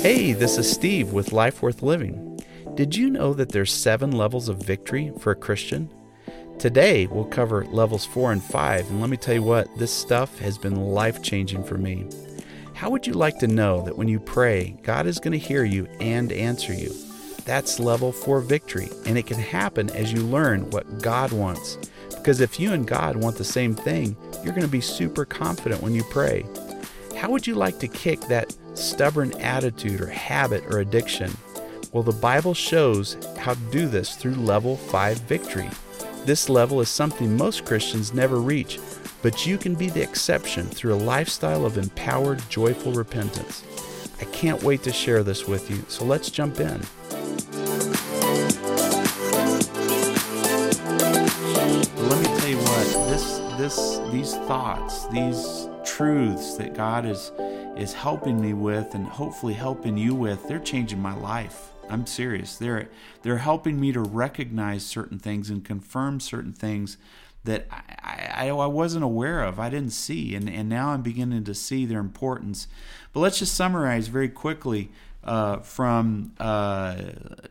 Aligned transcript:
Hey, 0.00 0.32
this 0.32 0.58
is 0.58 0.70
Steve 0.70 1.12
with 1.12 1.32
Life 1.32 1.60
Worth 1.60 1.82
Living. 1.82 2.40
Did 2.76 2.94
you 2.94 3.10
know 3.10 3.34
that 3.34 3.50
there's 3.50 3.72
7 3.72 4.12
levels 4.12 4.48
of 4.48 4.62
victory 4.62 5.12
for 5.18 5.32
a 5.32 5.36
Christian? 5.36 5.92
Today, 6.56 7.08
we'll 7.08 7.24
cover 7.24 7.64
levels 7.64 8.06
4 8.06 8.30
and 8.30 8.42
5, 8.42 8.90
and 8.90 9.00
let 9.00 9.10
me 9.10 9.16
tell 9.16 9.34
you 9.34 9.42
what, 9.42 9.76
this 9.76 9.92
stuff 9.92 10.38
has 10.38 10.56
been 10.56 10.76
life-changing 10.76 11.64
for 11.64 11.78
me. 11.78 12.06
How 12.74 12.90
would 12.90 13.08
you 13.08 13.12
like 13.14 13.40
to 13.40 13.48
know 13.48 13.82
that 13.82 13.98
when 13.98 14.06
you 14.06 14.20
pray, 14.20 14.76
God 14.84 15.08
is 15.08 15.18
going 15.18 15.32
to 15.32 15.38
hear 15.38 15.64
you 15.64 15.88
and 15.98 16.30
answer 16.30 16.72
you? 16.72 16.94
That's 17.44 17.80
level 17.80 18.12
4 18.12 18.40
victory, 18.40 18.90
and 19.04 19.18
it 19.18 19.26
can 19.26 19.40
happen 19.40 19.90
as 19.90 20.12
you 20.12 20.20
learn 20.20 20.70
what 20.70 21.02
God 21.02 21.32
wants. 21.32 21.76
Because 22.10 22.40
if 22.40 22.60
you 22.60 22.72
and 22.72 22.86
God 22.86 23.16
want 23.16 23.36
the 23.36 23.42
same 23.42 23.74
thing, 23.74 24.16
you're 24.44 24.54
going 24.54 24.62
to 24.62 24.68
be 24.68 24.80
super 24.80 25.24
confident 25.24 25.82
when 25.82 25.92
you 25.92 26.04
pray. 26.04 26.46
How 27.16 27.30
would 27.30 27.48
you 27.48 27.56
like 27.56 27.80
to 27.80 27.88
kick 27.88 28.20
that 28.28 28.56
stubborn 28.78 29.32
attitude 29.40 30.00
or 30.00 30.06
habit 30.06 30.64
or 30.66 30.78
addiction? 30.78 31.30
Well, 31.92 32.02
the 32.02 32.12
Bible 32.12 32.54
shows 32.54 33.16
how 33.38 33.54
to 33.54 33.60
do 33.70 33.88
this 33.88 34.14
through 34.14 34.34
level 34.34 34.76
5 34.76 35.18
victory. 35.20 35.70
This 36.24 36.48
level 36.48 36.80
is 36.80 36.88
something 36.90 37.36
most 37.36 37.64
Christians 37.64 38.12
never 38.12 38.36
reach, 38.36 38.78
but 39.22 39.46
you 39.46 39.56
can 39.56 39.74
be 39.74 39.88
the 39.88 40.02
exception 40.02 40.66
through 40.66 40.94
a 40.94 40.96
lifestyle 40.96 41.64
of 41.64 41.78
empowered, 41.78 42.42
joyful 42.50 42.92
repentance. 42.92 43.64
I 44.20 44.24
can't 44.24 44.62
wait 44.62 44.82
to 44.82 44.92
share 44.92 45.22
this 45.22 45.46
with 45.46 45.70
you, 45.70 45.82
so 45.88 46.04
let's 46.04 46.30
jump 46.30 46.60
in. 46.60 46.80
Let 51.96 52.18
me 52.18 52.26
tell 52.38 52.48
you 52.48 52.58
what, 52.58 52.86
this 53.08 53.38
this 53.56 54.00
these 54.10 54.34
thoughts, 54.46 55.06
these 55.08 55.68
truths 55.84 56.56
that 56.56 56.74
God 56.74 57.06
is 57.06 57.32
is 57.78 57.92
helping 57.94 58.40
me 58.40 58.52
with 58.52 58.94
and 58.94 59.06
hopefully 59.06 59.54
helping 59.54 59.96
you 59.96 60.14
with, 60.14 60.46
they're 60.48 60.58
changing 60.58 61.00
my 61.00 61.14
life. 61.14 61.70
I'm 61.88 62.06
serious. 62.06 62.56
They're 62.56 62.88
they're 63.22 63.38
helping 63.38 63.80
me 63.80 63.92
to 63.92 64.00
recognize 64.00 64.84
certain 64.84 65.18
things 65.18 65.48
and 65.48 65.64
confirm 65.64 66.20
certain 66.20 66.52
things 66.52 66.98
that 67.44 67.66
I, 67.70 68.48
I, 68.48 68.48
I, 68.48 68.66
wasn't 68.66 69.04
aware 69.04 69.42
of. 69.42 69.58
I 69.58 69.70
didn't 69.70 69.92
see, 69.92 70.34
and, 70.34 70.50
and 70.50 70.68
now 70.68 70.90
I'm 70.90 71.02
beginning 71.02 71.44
to 71.44 71.54
see 71.54 71.86
their 71.86 72.00
importance. 72.00 72.68
But 73.12 73.20
let's 73.20 73.38
just 73.38 73.54
summarize 73.54 74.08
very 74.08 74.28
quickly 74.28 74.90
uh, 75.24 75.58
from 75.58 76.32
uh, 76.38 76.96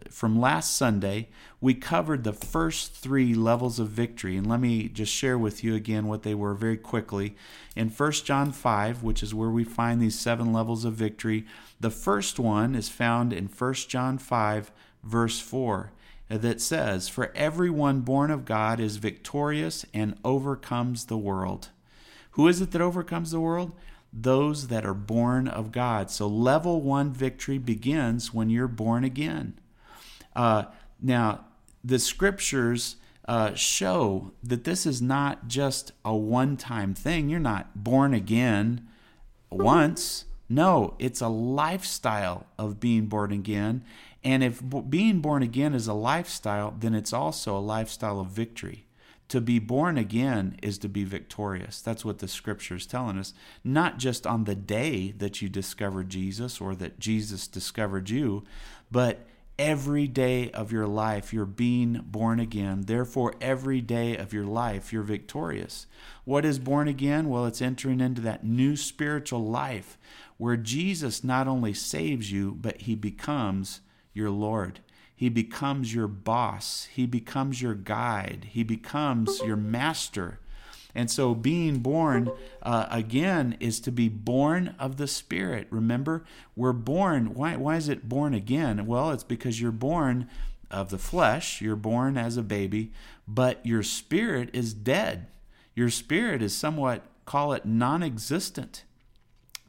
from 0.09 0.39
last 0.39 0.77
Sunday, 0.77 1.27
we 1.59 1.73
covered 1.73 2.23
the 2.23 2.33
first 2.33 2.93
three 2.93 3.33
levels 3.33 3.77
of 3.77 3.89
victory, 3.89 4.37
and 4.37 4.47
let 4.47 4.59
me 4.59 4.87
just 4.87 5.13
share 5.13 5.37
with 5.37 5.63
you 5.63 5.75
again 5.75 6.07
what 6.07 6.23
they 6.23 6.33
were 6.33 6.53
very 6.53 6.77
quickly. 6.77 7.35
In 7.75 7.89
1 7.89 8.11
John 8.23 8.51
5, 8.51 9.03
which 9.03 9.21
is 9.21 9.35
where 9.35 9.49
we 9.49 9.63
find 9.63 10.01
these 10.01 10.17
seven 10.17 10.53
levels 10.53 10.85
of 10.85 10.93
victory, 10.93 11.45
the 11.79 11.91
first 11.91 12.39
one 12.39 12.73
is 12.73 12.89
found 12.89 13.33
in 13.33 13.47
1 13.47 13.73
John 13.87 14.17
5, 14.17 14.71
verse 15.03 15.39
4, 15.39 15.91
that 16.29 16.61
says, 16.61 17.09
"For 17.09 17.31
everyone 17.35 18.01
born 18.01 18.31
of 18.31 18.45
God 18.45 18.79
is 18.79 18.97
victorious 18.97 19.85
and 19.93 20.17
overcomes 20.23 21.05
the 21.05 21.17
world." 21.17 21.69
Who 22.31 22.47
is 22.47 22.61
it 22.61 22.71
that 22.71 22.81
overcomes 22.81 23.31
the 23.31 23.39
world? 23.39 23.71
Those 24.11 24.67
that 24.67 24.85
are 24.85 24.93
born 24.93 25.47
of 25.47 25.71
God. 25.71 26.09
So, 26.09 26.27
level 26.27 26.81
one 26.81 27.11
victory 27.11 27.57
begins 27.57 28.33
when 28.33 28.49
you're 28.49 28.67
born 28.67 29.03
again. 29.03 29.59
Uh, 30.35 30.65
now, 31.01 31.45
the 31.83 31.99
scriptures 31.99 32.97
uh, 33.27 33.53
show 33.53 34.31
that 34.41 34.63
this 34.63 34.85
is 34.85 35.01
not 35.01 35.47
just 35.47 35.91
a 36.05 36.15
one 36.15 36.57
time 36.57 36.93
thing. 36.93 37.29
You're 37.29 37.39
not 37.39 37.83
born 37.83 38.13
again 38.13 38.87
once. 39.49 40.25
No, 40.49 40.95
it's 40.97 41.21
a 41.21 41.27
lifestyle 41.27 42.47
of 42.57 42.79
being 42.79 43.07
born 43.07 43.31
again. 43.31 43.83
And 44.23 44.43
if 44.43 44.61
being 44.89 45.19
born 45.19 45.43
again 45.43 45.73
is 45.73 45.87
a 45.87 45.93
lifestyle, 45.93 46.73
then 46.77 46.95
it's 46.95 47.13
also 47.13 47.57
a 47.57 47.59
lifestyle 47.59 48.19
of 48.19 48.27
victory. 48.27 48.86
To 49.29 49.41
be 49.41 49.59
born 49.59 49.97
again 49.97 50.57
is 50.63 50.77
to 50.79 50.89
be 50.89 51.03
victorious. 51.03 51.81
That's 51.81 52.05
what 52.05 52.19
the 52.19 52.27
scripture 52.27 52.75
is 52.75 52.85
telling 52.85 53.17
us. 53.17 53.33
Not 53.63 53.97
just 53.97 54.25
on 54.25 54.45
the 54.45 54.55
day 54.55 55.11
that 55.17 55.41
you 55.41 55.49
discovered 55.49 56.09
Jesus 56.09 56.61
or 56.61 56.75
that 56.75 56.99
Jesus 56.99 57.47
discovered 57.47 58.09
you, 58.09 58.43
but 58.89 59.27
every 59.59 60.07
day 60.07 60.51
of 60.51 60.71
your 60.71 60.87
life 60.87 61.33
you're 61.33 61.45
being 61.45 62.01
born 62.05 62.39
again. 62.39 62.83
Therefore, 62.85 63.33
every 63.41 63.81
day 63.81 64.15
of 64.15 64.31
your 64.31 64.45
life 64.45 64.93
you're 64.93 65.03
victorious. 65.03 65.87
What 66.25 66.45
is 66.45 66.59
born 66.59 66.87
again? 66.87 67.27
Well, 67.27 67.45
it's 67.45 67.61
entering 67.61 67.99
into 67.99 68.21
that 68.21 68.45
new 68.45 68.75
spiritual 68.75 69.45
life 69.45 69.97
where 70.37 70.57
Jesus 70.57 71.23
not 71.23 71.47
only 71.47 71.73
saves 71.73 72.31
you, 72.31 72.55
but 72.61 72.81
he 72.81 72.95
becomes 72.95 73.81
your 74.13 74.29
Lord. 74.29 74.79
He 75.17 75.29
becomes 75.29 75.95
your 75.95 76.07
boss. 76.07 76.87
He 76.93 77.07
becomes 77.07 77.59
your 77.59 77.73
guide. 77.73 78.49
He 78.51 78.63
becomes 78.63 79.41
your 79.41 79.57
master. 79.57 80.39
And 80.93 81.09
so, 81.09 81.33
being 81.33 81.79
born 81.79 82.31
uh, 82.61 82.85
again 82.91 83.57
is 83.59 83.79
to 83.81 83.91
be 83.91 84.09
born 84.09 84.75
of 84.79 84.97
the 84.97 85.07
Spirit. 85.07 85.67
Remember, 85.71 86.23
we're 86.55 86.71
born. 86.71 87.33
Why, 87.33 87.55
why 87.55 87.77
is 87.77 87.89
it 87.89 88.07
born 88.07 88.35
again? 88.35 88.85
Well, 88.85 89.09
it's 89.09 89.23
because 89.23 89.59
you're 89.59 89.71
born 89.71 90.29
of 90.69 90.91
the 90.91 90.97
flesh, 90.99 91.61
you're 91.61 91.75
born 91.75 92.15
as 92.15 92.37
a 92.37 92.43
baby, 92.43 92.91
but 93.27 93.65
your 93.65 93.83
spirit 93.83 94.49
is 94.53 94.73
dead. 94.73 95.27
Your 95.75 95.89
spirit 95.89 96.41
is 96.43 96.55
somewhat, 96.55 97.03
call 97.25 97.53
it 97.53 97.65
non 97.65 98.03
existent. 98.03 98.83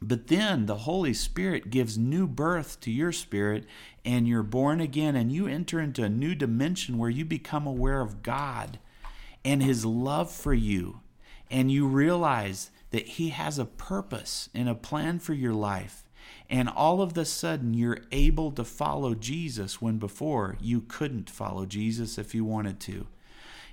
But 0.01 0.27
then 0.27 0.65
the 0.65 0.77
Holy 0.77 1.13
Spirit 1.13 1.69
gives 1.69 1.97
new 1.97 2.25
birth 2.25 2.79
to 2.81 2.91
your 2.91 3.11
spirit, 3.11 3.65
and 4.05 4.27
you're 4.27 4.43
born 4.43 4.79
again, 4.79 5.15
and 5.15 5.31
you 5.31 5.47
enter 5.47 5.79
into 5.79 6.03
a 6.03 6.09
new 6.09 6.35
dimension 6.35 6.97
where 6.97 7.09
you 7.09 7.25
become 7.25 7.67
aware 7.67 8.01
of 8.01 8.23
God 8.23 8.79
and 9.43 9.61
His 9.61 9.85
love 9.85 10.31
for 10.31 10.53
you. 10.53 11.01
And 11.51 11.71
you 11.71 11.87
realize 11.87 12.71
that 12.91 13.07
He 13.07 13.29
has 13.29 13.59
a 13.59 13.65
purpose 13.65 14.49
and 14.53 14.69
a 14.69 14.75
plan 14.75 15.19
for 15.19 15.33
your 15.33 15.53
life. 15.53 16.03
And 16.49 16.69
all 16.69 17.01
of 17.01 17.13
the 17.13 17.25
sudden, 17.25 17.73
you're 17.73 17.99
able 18.11 18.51
to 18.51 18.63
follow 18.63 19.15
Jesus 19.15 19.81
when 19.81 19.97
before 19.97 20.57
you 20.59 20.81
couldn't 20.81 21.29
follow 21.29 21.65
Jesus 21.65 22.17
if 22.17 22.33
you 22.33 22.45
wanted 22.45 22.79
to. 22.81 23.07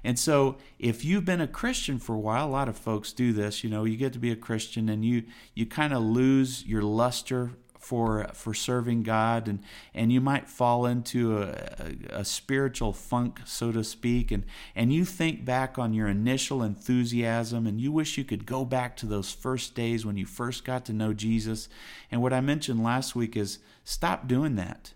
And 0.07 0.17
so, 0.17 0.59
if 0.79 1.05
you've 1.05 1.25
been 1.25 1.41
a 1.41 1.49
Christian 1.49 1.99
for 1.99 2.15
a 2.15 2.19
while, 2.21 2.47
a 2.47 2.49
lot 2.49 2.69
of 2.69 2.79
folks 2.79 3.13
do 3.13 3.33
this. 3.33 3.65
You 3.65 3.71
know, 3.71 3.83
you 3.83 3.97
get 3.97 4.13
to 4.13 4.21
be 4.21 4.31
a 4.31 4.37
Christian 4.37 4.89
and 4.89 5.05
you 5.05 5.25
you 5.53 5.67
kind 5.67 5.93
of 5.93 6.01
lose 6.01 6.65
your 6.65 6.83
luster 6.83 7.51
for 7.81 8.29
for 8.33 8.55
serving 8.55 9.03
God, 9.03 9.49
and 9.49 9.59
and 9.93 10.13
you 10.13 10.21
might 10.21 10.49
fall 10.49 10.87
into 10.87 11.39
a, 11.39 11.49
a, 11.49 12.21
a, 12.21 12.25
spiritual 12.25 12.93
funk, 12.93 13.41
so 13.47 13.73
to 13.73 13.83
speak, 13.83 14.31
and 14.31 14.45
and 14.77 14.93
you 14.93 15.05
think 15.05 15.45
back 15.45 15.77
on 15.77 15.93
your 15.93 16.07
initial 16.07 16.63
enthusiasm, 16.63 17.67
and 17.67 17.81
you 17.81 17.91
wish 17.91 18.17
you 18.17 18.23
could 18.23 18.47
go 18.47 18.65
back 18.65 18.97
to 18.99 19.07
those 19.07 19.33
first 19.33 19.75
days 19.75 20.07
when 20.07 20.17
you 20.17 20.25
first 20.25 20.65
got 20.65 20.85
to 20.85 20.93
know 20.93 21.15
Jesus. 21.15 21.69
And 22.13 22.23
what 22.23 22.33
I 22.33 22.41
mentioned 22.41 22.81
last 22.81 23.17
week 23.17 23.37
is 23.37 23.59
stop 23.83 24.29
doing 24.29 24.55
that. 24.55 24.93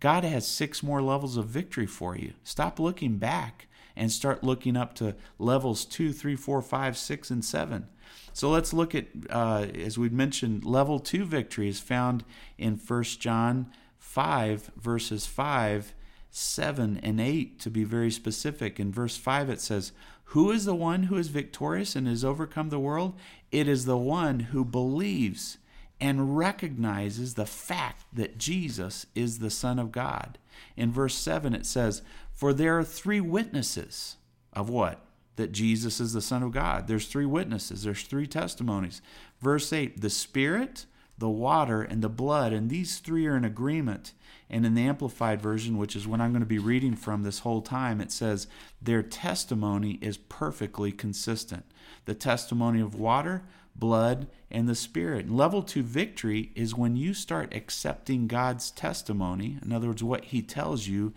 God 0.00 0.24
has 0.24 0.46
six 0.46 0.82
more 0.82 1.02
levels 1.02 1.36
of 1.36 1.48
victory 1.48 1.86
for 1.86 2.16
you. 2.16 2.32
Stop 2.44 2.80
looking 2.80 3.18
back 3.18 3.66
and 3.96 4.10
start 4.10 4.44
looking 4.44 4.76
up 4.76 4.94
to 4.94 5.14
levels 5.38 5.84
two, 5.84 6.12
three, 6.12 6.36
four, 6.36 6.60
five, 6.62 6.96
six, 6.96 7.30
and 7.30 7.44
7. 7.44 7.86
So 8.32 8.50
let's 8.50 8.72
look 8.72 8.94
at, 8.94 9.06
uh, 9.30 9.66
as 9.74 9.96
we 9.96 10.08
mentioned, 10.08 10.64
level 10.64 10.98
2 10.98 11.24
victory 11.24 11.68
is 11.68 11.78
found 11.78 12.24
in 12.58 12.74
1 12.76 13.02
John 13.04 13.70
5, 13.98 14.72
verses 14.76 15.26
5, 15.26 15.94
7, 16.30 17.00
and 17.02 17.20
8, 17.20 17.60
to 17.60 17.70
be 17.70 17.84
very 17.84 18.10
specific. 18.10 18.80
In 18.80 18.92
verse 18.92 19.16
5, 19.16 19.50
it 19.50 19.60
says, 19.60 19.92
Who 20.24 20.50
is 20.50 20.64
the 20.64 20.74
one 20.74 21.04
who 21.04 21.16
is 21.16 21.28
victorious 21.28 21.94
and 21.94 22.08
has 22.08 22.24
overcome 22.24 22.70
the 22.70 22.80
world? 22.80 23.14
It 23.52 23.68
is 23.68 23.84
the 23.84 23.96
one 23.96 24.40
who 24.40 24.64
believes 24.64 25.58
and 26.00 26.36
recognizes 26.36 27.34
the 27.34 27.46
fact 27.46 28.04
that 28.12 28.36
Jesus 28.36 29.06
is 29.14 29.38
the 29.38 29.50
Son 29.50 29.78
of 29.78 29.92
God. 29.92 30.38
In 30.76 30.92
verse 30.92 31.14
7, 31.14 31.54
it 31.54 31.66
says, 31.66 32.02
For 32.32 32.52
there 32.52 32.78
are 32.78 32.84
three 32.84 33.20
witnesses 33.20 34.16
of 34.52 34.68
what? 34.68 35.00
That 35.36 35.52
Jesus 35.52 36.00
is 36.00 36.12
the 36.12 36.20
Son 36.20 36.42
of 36.42 36.52
God. 36.52 36.86
There's 36.86 37.06
three 37.06 37.26
witnesses, 37.26 37.82
there's 37.82 38.02
three 38.02 38.26
testimonies. 38.26 39.02
Verse 39.40 39.72
8, 39.72 40.00
the 40.00 40.10
Spirit, 40.10 40.86
the 41.18 41.28
water, 41.28 41.82
and 41.82 42.02
the 42.02 42.08
blood, 42.08 42.52
and 42.52 42.70
these 42.70 42.98
three 42.98 43.26
are 43.26 43.36
in 43.36 43.44
agreement. 43.44 44.12
And 44.50 44.66
in 44.66 44.74
the 44.74 44.82
Amplified 44.82 45.40
Version, 45.40 45.78
which 45.78 45.96
is 45.96 46.06
what 46.06 46.20
I'm 46.20 46.32
going 46.32 46.40
to 46.40 46.46
be 46.46 46.58
reading 46.58 46.94
from 46.94 47.22
this 47.22 47.40
whole 47.40 47.62
time, 47.62 48.00
it 48.00 48.12
says, 48.12 48.46
Their 48.80 49.02
testimony 49.02 49.98
is 50.00 50.16
perfectly 50.16 50.92
consistent. 50.92 51.64
The 52.04 52.14
testimony 52.14 52.80
of 52.80 52.94
water, 52.94 53.42
blood, 53.76 54.26
and 54.50 54.68
the 54.68 54.74
Spirit. 54.74 55.30
Level 55.30 55.62
two 55.62 55.82
victory 55.82 56.52
is 56.54 56.74
when 56.74 56.96
you 56.96 57.14
start 57.14 57.54
accepting 57.54 58.26
God's 58.26 58.70
testimony, 58.70 59.58
in 59.62 59.72
other 59.72 59.88
words, 59.88 60.02
what 60.02 60.26
He 60.26 60.42
tells 60.42 60.86
you, 60.86 61.12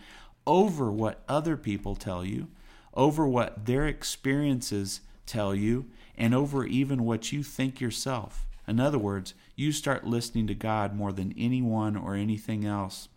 over 0.46 0.92
what 0.92 1.24
other 1.28 1.58
people 1.58 1.96
tell 1.96 2.26
you, 2.26 2.48
over 2.94 3.28
what 3.28 3.66
their 3.66 3.86
experiences 3.86 5.02
tell 5.26 5.54
you, 5.54 5.86
and 6.18 6.34
over 6.34 6.66
even 6.66 7.06
what 7.06 7.32
you 7.32 7.44
think 7.44 7.80
yourself. 7.80 8.46
In 8.68 8.80
other 8.80 8.98
words, 8.98 9.34
you 9.56 9.72
start 9.72 10.08
listening 10.08 10.48
to 10.48 10.56
God 10.56 10.96
more 10.96 11.12
than 11.12 11.34
anyone 11.38 11.96
or 11.96 12.16
anything 12.16 12.66
else. 12.66 13.08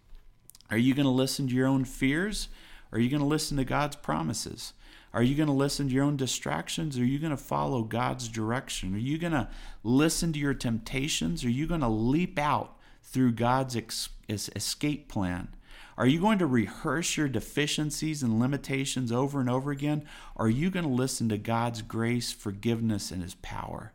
Are 0.70 0.76
you 0.76 0.94
going 0.94 1.06
to 1.06 1.10
listen 1.10 1.48
to 1.48 1.54
your 1.54 1.66
own 1.66 1.84
fears? 1.84 2.48
Or 2.92 2.98
are 2.98 3.00
you 3.00 3.08
going 3.08 3.22
to 3.22 3.26
listen 3.26 3.56
to 3.56 3.64
God's 3.64 3.96
promises? 3.96 4.72
Are 5.12 5.22
you 5.22 5.34
going 5.34 5.48
to 5.48 5.52
listen 5.52 5.88
to 5.88 5.94
your 5.94 6.04
own 6.04 6.16
distractions? 6.16 6.98
Are 6.98 7.04
you 7.04 7.18
going 7.18 7.32
to 7.32 7.36
follow 7.36 7.82
God's 7.82 8.28
direction? 8.28 8.94
Are 8.94 8.98
you 8.98 9.18
going 9.18 9.32
to 9.32 9.48
listen 9.82 10.32
to 10.32 10.38
your 10.38 10.54
temptations? 10.54 11.44
Are 11.44 11.50
you 11.50 11.66
going 11.66 11.80
to 11.80 11.88
leap 11.88 12.38
out 12.38 12.76
through 13.02 13.32
God's 13.32 13.76
ex- 13.76 14.10
escape 14.28 15.08
plan? 15.08 15.48
Are 15.98 16.06
you 16.06 16.20
going 16.20 16.38
to 16.38 16.46
rehearse 16.46 17.16
your 17.16 17.28
deficiencies 17.28 18.22
and 18.22 18.38
limitations 18.38 19.10
over 19.10 19.40
and 19.40 19.50
over 19.50 19.70
again? 19.70 20.04
Are 20.36 20.48
you 20.48 20.70
going 20.70 20.86
to 20.86 20.90
listen 20.90 21.28
to 21.28 21.38
God's 21.38 21.82
grace, 21.82 22.32
forgiveness, 22.32 23.10
and 23.10 23.22
His 23.22 23.34
power? 23.34 23.92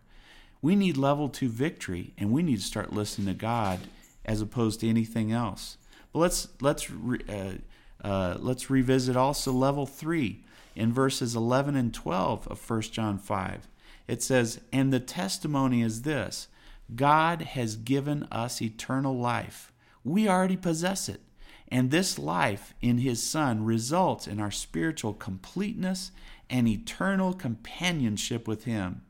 We 0.62 0.76
need 0.76 0.98
level 0.98 1.30
two 1.30 1.50
victory, 1.50 2.14
and 2.18 2.32
we 2.32 2.44
need 2.44 2.58
to 2.58 2.64
start 2.64 2.94
listening 2.94 3.28
to 3.28 3.34
God 3.34 3.80
as 4.26 4.42
opposed 4.42 4.82
to 4.82 4.90
anything 4.90 5.32
else. 5.32 5.78
But 6.12 6.20
let's 6.20 6.48
let's 6.62 6.90
uh, 6.92 7.56
uh, 8.04 8.38
let's 8.40 8.70
revisit 8.70 9.16
also 9.16 9.52
level 9.52 9.86
three 9.86 10.44
in 10.76 10.94
verses 10.94 11.36
11 11.36 11.76
and 11.76 11.94
12 11.94 12.48
of 12.48 12.70
1 12.70 12.82
John 12.82 13.18
5. 13.18 13.68
It 14.08 14.22
says, 14.22 14.60
And 14.72 14.92
the 14.92 15.00
testimony 15.00 15.82
is 15.82 16.04
this 16.04 16.48
God 16.94 17.42
has 17.42 17.76
given 17.76 18.28
us 18.32 18.62
eternal 18.62 19.18
life. 19.18 19.72
We 20.04 20.30
already 20.30 20.58
possess 20.58 21.10
it. 21.10 21.22
And 21.68 21.90
this 21.90 22.20
life 22.20 22.76
in 22.82 23.00
His 23.00 23.24
Son 23.24 23.66
results 23.66 24.28
in 24.28 24.40
our 24.40 24.52
spiritual 24.52 25.14
completeness 25.14 26.12
and 26.50 26.68
eternal 26.68 27.34
companionship 27.34 28.48
with 28.48 28.66
Him. 28.66 29.02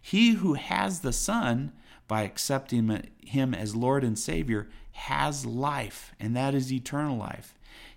He 0.00 0.32
who 0.32 0.54
has 0.54 1.00
the 1.00 1.12
Son, 1.12 1.72
by 2.06 2.22
accepting 2.22 3.08
Him 3.24 3.54
as 3.54 3.74
Lord 3.74 4.04
and 4.04 4.18
Savior, 4.18 4.68
has 4.92 5.46
life, 5.46 6.12
and 6.20 6.36
that 6.36 6.54
is 6.54 6.70
eternal 6.72 7.16
life. 7.16 7.54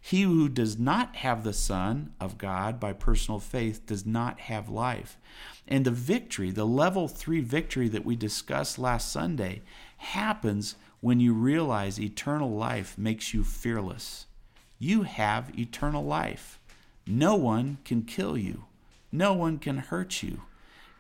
He 0.08 0.22
who 0.22 0.50
does 0.50 0.78
not 0.78 1.16
have 1.16 1.44
the 1.44 1.52
Son 1.52 2.14
of 2.20 2.38
God 2.38 2.80
by 2.80 2.94
personal 2.94 3.40
faith 3.40 3.88
does 3.88 4.06
not 4.06 4.42
have 4.42 4.70
life. 4.70 5.18
And 5.68 5.84
the 5.84 5.90
victory, 5.90 6.52
the 6.52 6.64
level 6.64 7.08
three 7.08 7.42
victory 7.42 7.90
that 7.90 8.06
we 8.06 8.16
discussed 8.16 8.78
last 8.78 9.12
Sunday, 9.12 9.64
happens 9.98 10.76
when 11.02 11.20
you 11.20 11.34
realize 11.34 12.00
eternal 12.00 12.52
life 12.52 13.00
makes 13.00 13.34
you 13.34 13.44
fearless. 13.44 14.28
You 14.78 15.04
have 15.04 15.58
eternal 15.58 16.06
life. 16.06 16.60
No 17.08 17.34
one 17.34 17.80
can 17.84 18.04
kill 18.04 18.38
you, 18.38 18.66
no 19.12 19.34
one 19.34 19.58
can 19.58 19.80
hurt 19.80 20.22
you. 20.22 20.44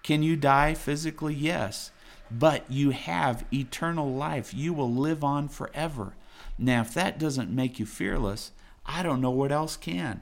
Can 0.01 0.23
you 0.23 0.35
die 0.35 0.73
physically? 0.73 1.35
Yes. 1.35 1.91
But 2.31 2.71
you 2.71 2.89
have 2.89 3.45
eternal 3.53 4.11
life. 4.11 4.51
You 4.51 4.73
will 4.73 4.91
live 4.91 5.23
on 5.23 5.47
forever. 5.47 6.15
Now, 6.57 6.81
if 6.81 6.95
that 6.95 7.19
doesn't 7.19 7.53
make 7.53 7.77
you 7.77 7.85
fearless, 7.85 8.51
I 8.85 9.03
don't 9.03 9.21
know 9.21 9.31
what 9.31 9.51
else 9.51 9.77
can. 9.77 10.21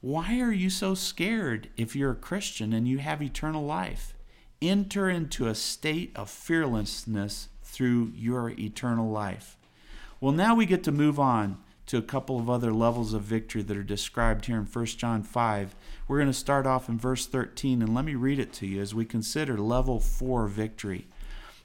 Why 0.00 0.40
are 0.40 0.52
you 0.52 0.70
so 0.70 0.94
scared 0.94 1.68
if 1.76 1.96
you're 1.96 2.12
a 2.12 2.16
Christian 2.16 2.72
and 2.72 2.86
you 2.86 2.98
have 2.98 3.22
eternal 3.22 3.64
life? 3.64 4.14
Enter 4.60 5.08
into 5.08 5.46
a 5.46 5.54
state 5.54 6.12
of 6.16 6.30
fearlessness 6.30 7.48
through 7.62 8.12
your 8.14 8.50
eternal 8.50 9.10
life. 9.10 9.56
Well, 10.20 10.32
now 10.32 10.54
we 10.54 10.66
get 10.66 10.82
to 10.84 10.92
move 10.92 11.20
on 11.20 11.58
to 11.86 11.98
a 11.98 12.02
couple 12.02 12.38
of 12.38 12.50
other 12.50 12.72
levels 12.72 13.12
of 13.12 13.22
victory 13.22 13.62
that 13.62 13.76
are 13.76 13.82
described 13.82 14.46
here 14.46 14.56
in 14.56 14.64
1 14.64 14.86
John 14.86 15.22
5. 15.22 15.76
We're 16.08 16.18
going 16.18 16.26
to 16.28 16.32
start 16.32 16.66
off 16.66 16.88
in 16.88 16.98
verse 16.98 17.26
13, 17.26 17.82
and 17.82 17.94
let 17.94 18.04
me 18.04 18.14
read 18.14 18.38
it 18.38 18.52
to 18.54 18.66
you 18.66 18.80
as 18.80 18.94
we 18.94 19.04
consider 19.04 19.56
level 19.56 20.00
4 20.00 20.46
victory. 20.48 21.06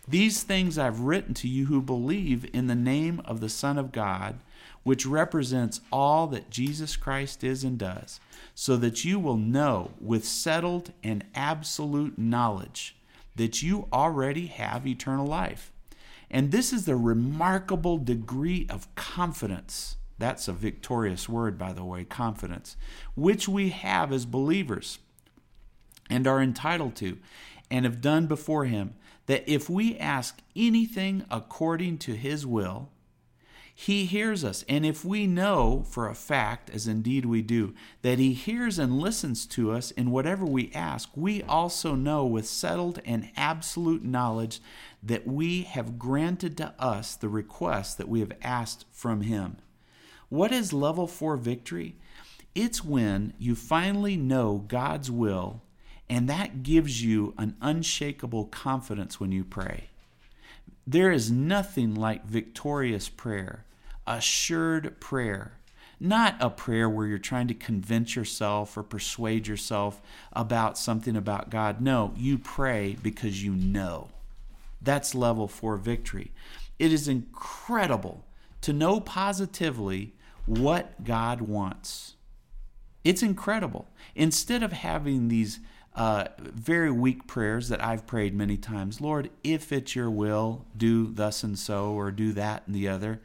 These 0.08 0.44
things 0.44 0.78
I've 0.78 1.02
written 1.02 1.34
to 1.36 1.48
you 1.48 1.68
who 1.68 1.82
believe 1.82 2.50
in 2.54 2.68
the 2.68 2.76
name 2.76 3.22
of 3.26 3.40
the 3.40 3.50
Son 3.50 3.78
of 3.78 3.92
God 3.92 4.40
which 4.84 5.06
represents 5.06 5.82
all 5.92 6.28
that 6.28 6.50
Jesus 6.50 6.96
Christ 6.96 7.44
is 7.44 7.64
and 7.64 7.78
does, 7.78 8.20
so 8.56 8.78
that 8.78 9.06
you 9.06 9.20
will 9.20 9.38
know 9.38 9.92
with 10.00 10.26
settled 10.26 10.92
and 11.04 11.26
absolute 11.36 12.18
knowledge 12.18 12.96
that 13.36 13.62
you 13.62 13.88
already 13.94 14.48
have 14.48 14.86
eternal 14.86 15.26
life. 15.26 15.72
And 16.30 16.52
this 16.52 16.72
is 16.72 16.86
the 16.86 16.96
remarkable 16.96 17.98
degree 17.98 18.66
of 18.70 18.94
confidence. 18.96 19.98
That's 20.18 20.48
a 20.48 20.54
victorious 20.54 21.28
word, 21.28 21.58
by 21.58 21.74
the 21.74 21.84
way, 21.84 22.04
confidence, 22.04 22.78
which 23.16 23.50
we 23.50 23.70
have 23.70 24.12
as 24.12 24.26
believers 24.26 25.00
and 26.10 26.28
are 26.28 26.42
entitled 26.42 26.96
to 26.98 27.18
and 27.70 27.86
have 27.86 28.02
done 28.02 28.28
before 28.28 28.66
Him, 28.66 28.94
that 29.26 29.44
if 29.48 29.70
we 29.70 29.98
ask 29.98 30.40
anything 30.56 31.26
according 31.32 31.98
to 32.00 32.14
His 32.16 32.46
will, 32.46 32.90
he 33.84 34.06
hears 34.06 34.44
us. 34.44 34.64
And 34.70 34.86
if 34.86 35.04
we 35.04 35.26
know 35.26 35.84
for 35.90 36.08
a 36.08 36.14
fact, 36.14 36.70
as 36.70 36.86
indeed 36.86 37.26
we 37.26 37.42
do, 37.42 37.74
that 38.04 38.20
He 38.20 38.34
hears 38.34 38.78
and 38.78 39.00
listens 39.00 39.48
to 39.48 39.72
us 39.72 39.90
in 39.90 40.12
whatever 40.12 40.46
we 40.46 40.72
ask, 40.76 41.10
we 41.16 41.42
also 41.42 41.96
know 41.96 42.24
with 42.24 42.46
settled 42.46 43.02
and 43.06 43.32
absolute 43.36 44.04
knowledge 44.04 44.62
that 45.02 45.26
we 45.26 45.64
have 45.64 45.98
granted 45.98 46.58
to 46.58 46.76
us 46.78 47.16
the 47.16 47.28
request 47.28 47.98
that 47.98 48.08
we 48.08 48.20
have 48.20 48.34
asked 48.44 48.86
from 48.92 49.22
Him. 49.22 49.58
What 50.30 50.52
is 50.52 50.72
level 50.72 51.08
four 51.08 51.36
victory? 51.36 51.96
It's 52.54 52.86
when 52.86 53.34
you 53.40 53.56
finally 53.56 54.16
know 54.16 54.64
God's 54.68 55.10
will, 55.10 55.64
and 56.08 56.30
that 56.30 56.62
gives 56.62 57.04
you 57.04 57.34
an 57.36 57.56
unshakable 57.62 58.46
confidence 58.46 59.20
when 59.20 59.32
you 59.32 59.44
pray. 59.44 59.86
There 60.86 61.12
is 61.12 61.32
nothing 61.32 61.96
like 61.96 62.28
victorious 62.28 63.10
prayer, 63.10 63.66
assured 64.18 65.00
prayer. 65.00 65.54
Not 66.00 66.36
a 66.40 66.50
prayer 66.50 66.90
where 66.90 67.06
you're 67.06 67.20
trying 67.20 67.48
to 67.48 67.54
convince 67.54 68.16
yourself 68.16 68.76
or 68.76 68.84
persuade 68.84 69.48
yourself 69.48 70.02
about 70.34 70.78
something 70.78 71.16
about 71.16 71.52
God. 71.52 71.80
No, 71.80 72.14
you 72.18 72.38
pray 72.38 72.98
because 73.04 73.44
you 73.44 73.52
know. 73.54 74.10
That's 74.82 75.14
level 75.14 75.48
four 75.48 75.78
victory. 75.78 76.32
It 76.80 76.92
is 76.92 77.08
incredible 77.08 78.26
to 78.62 78.74
know 78.74 79.00
positively 79.00 80.14
what 80.48 81.04
God 81.04 81.42
wants. 81.42 82.16
It's 83.04 83.22
incredible. 83.22 83.88
Instead 84.16 84.64
of 84.64 84.72
having 84.72 85.28
these 85.28 85.60
uh, 85.94 86.26
very 86.40 86.92
weak 86.92 87.28
prayers 87.28 87.70
that 87.70 87.84
I've 87.84 88.08
prayed 88.08 88.34
many 88.34 88.58
times. 88.58 89.02
Lord, 89.02 89.30
if 89.44 89.72
it's 89.72 89.96
your 89.96 90.10
will, 90.10 90.66
do 90.76 91.12
thus 91.12 91.44
and 91.44 91.60
so, 91.60 91.92
or 91.92 92.12
do 92.12 92.32
that 92.34 92.64
and 92.66 92.76
the 92.76 92.88
other. 92.88 93.22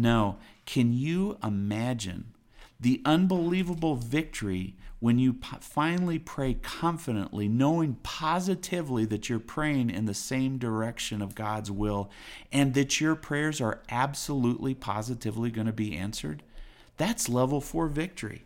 No. 0.00 0.38
Can 0.64 0.94
you 0.94 1.36
imagine 1.44 2.32
the 2.80 3.02
unbelievable 3.04 3.96
victory 3.96 4.76
when 4.98 5.18
you 5.18 5.36
finally 5.60 6.18
pray 6.18 6.54
confidently, 6.54 7.48
knowing 7.48 7.98
positively 8.02 9.04
that 9.04 9.28
you're 9.28 9.38
praying 9.38 9.90
in 9.90 10.06
the 10.06 10.14
same 10.14 10.56
direction 10.56 11.20
of 11.20 11.34
God's 11.34 11.70
will 11.70 12.10
and 12.50 12.72
that 12.72 13.00
your 13.00 13.14
prayers 13.14 13.60
are 13.60 13.82
absolutely 13.90 14.74
positively 14.74 15.50
going 15.50 15.66
to 15.66 15.72
be 15.72 15.96
answered? 15.96 16.42
That's 16.96 17.28
level 17.28 17.60
four 17.60 17.86
victory. 17.88 18.44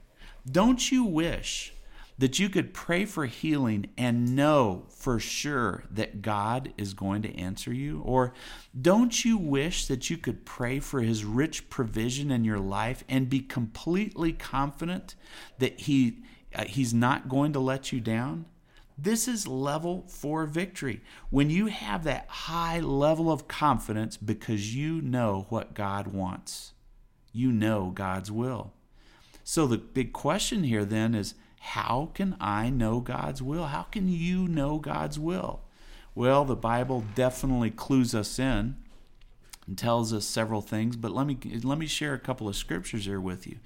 Don't 0.51 0.91
you 0.91 1.05
wish 1.05 1.73
that 2.19 2.39
you 2.39 2.49
could 2.49 2.73
pray 2.73 3.05
for 3.05 3.27
healing 3.27 3.87
and 3.99 4.37
know 4.37 4.85
for 4.89 5.19
sure 5.19 5.85
that 5.91 6.23
God 6.23 6.73
is 6.79 6.95
going 6.95 7.23
to 7.23 7.37
answer 7.37 7.73
you? 7.73 8.03
Or 8.05 8.33
don't 8.81 9.25
you 9.25 9.37
wish 9.37 9.87
that 9.87 10.11
you 10.11 10.17
could 10.17 10.45
pray 10.45 10.79
for 10.79 11.01
his 11.01 11.25
rich 11.25 11.69
provision 11.71 12.31
in 12.31 12.45
your 12.45 12.61
life 12.61 13.03
and 13.09 13.29
be 13.29 13.41
completely 13.41 14.33
confident 14.33 15.15
that 15.59 15.81
he 15.81 16.23
uh, 16.55 16.65
he's 16.67 16.95
not 16.95 17.29
going 17.29 17.53
to 17.53 17.61
let 17.61 17.93
you 17.93 18.01
down? 18.01 18.47
This 18.97 19.27
is 19.27 19.49
level 19.49 20.05
4 20.07 20.47
victory. 20.47 21.01
When 21.31 21.51
you 21.51 21.67
have 21.67 22.05
that 22.05 22.29
high 22.29 22.79
level 22.79 23.31
of 23.31 23.49
confidence 23.49 24.17
because 24.17 24.75
you 24.75 25.03
know 25.03 25.47
what 25.49 25.75
God 25.75 26.09
wants. 26.09 26.75
You 27.33 27.51
know 27.51 27.91
God's 27.93 28.31
will. 28.31 28.73
So 29.43 29.67
the 29.67 29.79
big 29.79 30.13
question 30.13 30.63
here 30.63 30.85
then 30.85 31.15
is 31.15 31.35
how 31.65 32.11
can 32.13 32.37
I 32.41 32.69
know 32.69 33.01
God's 33.01 33.41
will? 33.41 33.65
How 33.65 33.85
can 33.85 34.07
you 34.07 34.47
know 34.47 34.79
God's 34.79 35.19
will? 35.19 35.61
Well, 36.15 36.45
the 36.45 36.55
Bible 36.55 37.05
definitely 37.15 37.71
clues 37.71 38.15
us 38.15 38.39
in 38.39 38.77
and 39.67 39.79
tells 39.79 40.13
us 40.13 40.27
several 40.27 40.61
things, 40.61 40.95
but 40.95 41.11
let 41.11 41.27
me 41.27 41.39
let 41.63 41.79
me 41.79 41.87
share 41.87 42.13
a 42.13 42.19
couple 42.19 42.49
of 42.49 42.55
scriptures 42.55 43.07
here 43.07 43.21
with 43.21 43.47
you. 43.47 43.57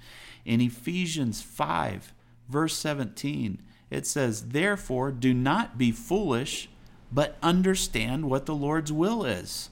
In 0.45 0.61
Ephesians 0.61 1.41
5, 1.41 2.13
verse 2.47 2.73
17, 2.77 3.61
it 3.89 4.07
says, 4.07 4.47
"Therefore 4.47 5.11
do 5.11 5.33
not 5.33 5.77
be 5.77 5.91
foolish, 5.91 6.69
but 7.11 7.37
understand 7.43 8.29
what 8.29 8.45
the 8.45 8.55
Lord's 8.55 8.93
will 8.93 9.25
is." 9.25 9.71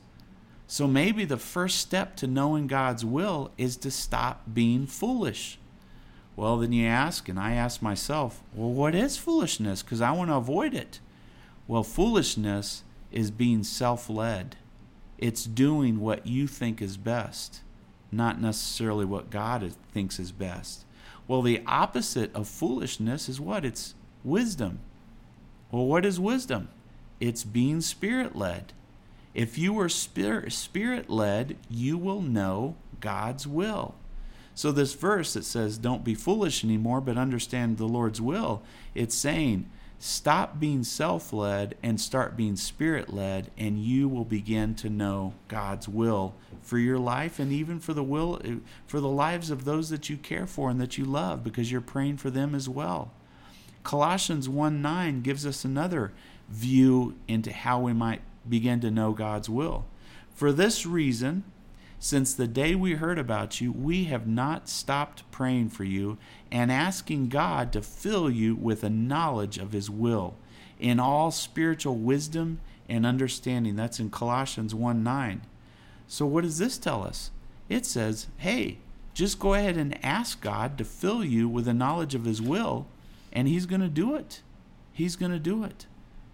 So 0.67 0.85
maybe 0.85 1.23
the 1.23 1.37
first 1.37 1.79
step 1.79 2.17
to 2.17 2.27
knowing 2.27 2.67
God's 2.67 3.05
will 3.05 3.51
is 3.57 3.77
to 3.77 3.89
stop 3.89 4.53
being 4.53 4.85
foolish. 4.85 5.59
Well, 6.37 6.57
then 6.57 6.71
you 6.71 6.85
ask, 6.85 7.27
and 7.27 7.39
I 7.39 7.53
ask 7.53 7.81
myself, 7.81 8.43
well, 8.53 8.69
what 8.69 8.93
is 8.93 9.17
foolishness? 9.17 9.81
Because 9.81 10.01
I 10.01 10.11
want 10.11 10.29
to 10.29 10.35
avoid 10.35 10.75
it. 10.75 10.99
Well, 11.67 11.83
foolishness 11.83 12.83
is 13.11 13.31
being 13.31 13.63
self 13.63 14.07
led. 14.07 14.55
It's 15.17 15.45
doing 15.45 15.99
what 15.99 16.27
you 16.27 16.45
think 16.45 16.79
is 16.79 16.95
best, 16.95 17.61
not 18.11 18.39
necessarily 18.39 19.03
what 19.03 19.31
God 19.31 19.73
thinks 19.91 20.19
is 20.19 20.31
best. 20.31 20.85
Well, 21.27 21.41
the 21.41 21.63
opposite 21.65 22.33
of 22.35 22.47
foolishness 22.47 23.27
is 23.27 23.41
what? 23.41 23.65
It's 23.65 23.95
wisdom. 24.23 24.77
Well, 25.71 25.87
what 25.87 26.05
is 26.05 26.19
wisdom? 26.19 26.69
It's 27.19 27.43
being 27.43 27.81
spirit 27.81 28.35
led. 28.35 28.73
If 29.33 29.57
you 29.57 29.77
are 29.79 29.89
spirit 29.89 31.09
led, 31.09 31.57
you 31.67 31.97
will 31.97 32.21
know 32.21 32.75
God's 32.99 33.47
will. 33.47 33.95
So, 34.57 34.71
this 34.71 34.95
verse 34.95 35.33
that 35.33 35.45
says, 35.45 35.77
Don't 35.77 36.03
be 36.03 36.15
foolish 36.15 36.63
anymore, 36.63 36.99
but 36.99 37.15
understand 37.15 37.77
the 37.77 37.87
Lord's 37.87 38.19
will, 38.19 38.63
it's 38.95 39.13
saying, 39.13 39.69
Stop 39.99 40.59
being 40.59 40.83
self 40.83 41.31
led 41.31 41.77
and 41.83 42.01
start 42.01 42.35
being 42.35 42.55
spirit 42.55 43.13
led, 43.13 43.51
and 43.55 43.77
you 43.77 44.09
will 44.09 44.25
begin 44.25 44.73
to 44.77 44.89
know 44.89 45.35
God's 45.47 45.87
will 45.87 46.33
for 46.63 46.79
your 46.79 46.97
life 46.97 47.37
and 47.37 47.51
even 47.51 47.79
for 47.79 47.93
the 47.93 48.01
will 48.01 48.41
for 48.87 48.99
the 48.99 49.07
lives 49.07 49.51
of 49.51 49.63
those 49.63 49.91
that 49.91 50.09
you 50.09 50.17
care 50.17 50.47
for 50.47 50.71
and 50.71 50.81
that 50.81 50.97
you 50.97 51.05
love 51.05 51.43
because 51.43 51.71
you're 51.71 51.79
praying 51.79 52.17
for 52.17 52.31
them 52.31 52.55
as 52.55 52.67
well. 52.67 53.11
Colossians 53.83 54.49
1 54.49 54.81
9 54.81 55.21
gives 55.21 55.45
us 55.45 55.65
another 55.65 56.13
view 56.49 57.15
into 57.27 57.53
how 57.53 57.79
we 57.79 57.93
might 57.93 58.21
begin 58.49 58.79
to 58.79 58.89
know 58.89 59.11
God's 59.11 59.51
will. 59.51 59.85
For 60.33 60.51
this 60.51 60.83
reason, 60.83 61.43
since 61.99 62.33
the 62.33 62.47
day 62.47 62.75
we 62.75 62.93
heard 62.93 63.17
about 63.17 63.59
you, 63.59 63.71
we 63.71 64.05
have 64.05 64.27
not 64.27 64.69
stopped 64.69 65.29
praying 65.31 65.69
for 65.69 65.83
you 65.83 66.17
and 66.51 66.71
asking 66.71 67.29
God 67.29 67.71
to 67.73 67.81
fill 67.81 68.29
you 68.29 68.55
with 68.55 68.83
a 68.83 68.89
knowledge 68.89 69.57
of 69.57 69.71
His 69.71 69.89
will 69.89 70.35
in 70.79 70.99
all 70.99 71.31
spiritual 71.31 71.95
wisdom 71.95 72.59
and 72.87 73.05
understanding. 73.05 73.75
That's 73.75 73.99
in 73.99 74.11
Colossians 74.11 74.75
1 74.75 75.03
9. 75.03 75.41
So, 76.07 76.25
what 76.25 76.43
does 76.43 76.59
this 76.59 76.77
tell 76.77 77.03
us? 77.03 77.31
It 77.67 77.85
says, 77.85 78.27
hey, 78.37 78.77
just 79.13 79.39
go 79.39 79.55
ahead 79.55 79.75
and 79.75 80.03
ask 80.05 80.39
God 80.39 80.77
to 80.77 80.85
fill 80.85 81.23
you 81.23 81.49
with 81.49 81.67
a 81.67 81.73
knowledge 81.73 82.13
of 82.13 82.25
His 82.25 82.41
will, 82.41 82.85
and 83.33 83.47
He's 83.47 83.65
going 83.65 83.81
to 83.81 83.89
do 83.89 84.15
it. 84.15 84.41
He's 84.93 85.15
going 85.15 85.31
to 85.31 85.39
do 85.39 85.63
it. 85.63 85.87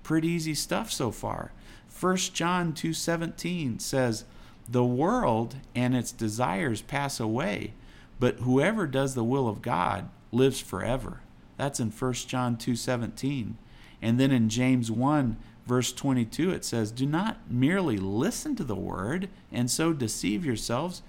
Pretty 0.03 0.27
easy 0.27 0.53
stuff 0.53 0.91
so 0.91 1.09
far. 1.09 1.53
1 1.99 2.17
John 2.17 2.73
2:17 2.73 3.79
says, 3.79 4.25
"The 4.69 4.85
world 4.85 5.55
and 5.75 5.95
its 5.95 6.11
desires 6.11 6.81
pass 6.81 7.19
away, 7.19 7.73
but 8.19 8.39
whoever 8.39 8.87
does 8.87 9.13
the 9.13 9.23
will 9.23 9.47
of 9.47 9.61
God 9.61 10.09
lives 10.31 10.59
forever." 10.59 11.21
That's 11.57 11.79
in 11.79 11.91
1 11.91 12.27
John 12.27 12.57
2:17. 12.57 13.57
And 14.01 14.19
then 14.19 14.31
in 14.31 14.49
James 14.49 14.89
1 14.89 15.37
verse 15.65 15.93
22 15.93 16.51
it 16.51 16.65
says, 16.65 16.91
"Do 16.91 17.05
not 17.05 17.49
merely 17.49 17.97
listen 17.97 18.55
to 18.55 18.63
the 18.63 18.75
word 18.75 19.29
and 19.51 19.71
so 19.71 19.93
deceive 19.93 20.45
yourselves, 20.45 21.01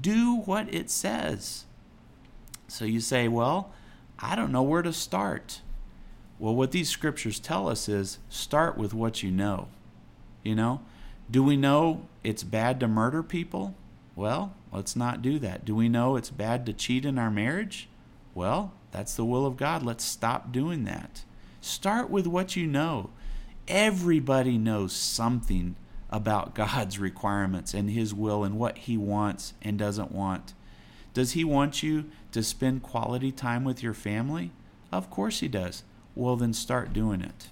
do 0.00 0.36
what 0.44 0.72
it 0.72 0.90
says." 0.90 1.64
So 2.68 2.84
you 2.84 3.00
say, 3.00 3.28
"Well, 3.28 3.70
I 4.18 4.36
don't 4.36 4.52
know 4.52 4.62
where 4.62 4.82
to 4.82 4.92
start." 4.92 5.60
Well, 6.38 6.54
what 6.54 6.72
these 6.72 6.90
scriptures 6.90 7.40
tell 7.40 7.68
us 7.68 7.88
is 7.88 8.18
start 8.28 8.76
with 8.76 8.92
what 8.92 9.22
you 9.22 9.30
know. 9.30 9.68
You 10.44 10.54
know, 10.54 10.80
do 11.30 11.42
we 11.42 11.56
know 11.56 12.06
it's 12.22 12.42
bad 12.42 12.80
to 12.80 12.88
murder 12.88 13.22
people? 13.22 13.74
Well, 14.14 14.54
let's 14.72 14.96
not 14.96 15.22
do 15.22 15.38
that. 15.40 15.64
Do 15.64 15.74
we 15.74 15.88
know 15.88 16.16
it's 16.16 16.30
bad 16.30 16.64
to 16.66 16.72
cheat 16.72 17.04
in 17.04 17.18
our 17.18 17.30
marriage? 17.30 17.88
Well, 18.34 18.72
that's 18.92 19.14
the 19.14 19.24
will 19.24 19.44
of 19.44 19.56
God. 19.56 19.82
Let's 19.82 20.04
stop 20.04 20.52
doing 20.52 20.84
that. 20.84 21.24
Start 21.60 22.10
with 22.10 22.26
what 22.26 22.56
you 22.56 22.66
know. 22.66 23.10
Everybody 23.68 24.56
knows 24.56 24.92
something 24.92 25.76
about 26.08 26.54
God's 26.54 26.98
requirements 26.98 27.74
and 27.74 27.90
His 27.90 28.14
will 28.14 28.44
and 28.44 28.58
what 28.58 28.78
He 28.78 28.96
wants 28.96 29.54
and 29.60 29.78
doesn't 29.78 30.12
want. 30.12 30.54
Does 31.12 31.32
He 31.32 31.44
want 31.44 31.82
you 31.82 32.04
to 32.32 32.42
spend 32.42 32.82
quality 32.82 33.32
time 33.32 33.64
with 33.64 33.82
your 33.82 33.94
family? 33.94 34.52
Of 34.92 35.10
course 35.10 35.40
He 35.40 35.48
does. 35.48 35.82
Well, 36.14 36.36
then 36.36 36.52
start 36.52 36.92
doing 36.92 37.20
it. 37.20 37.48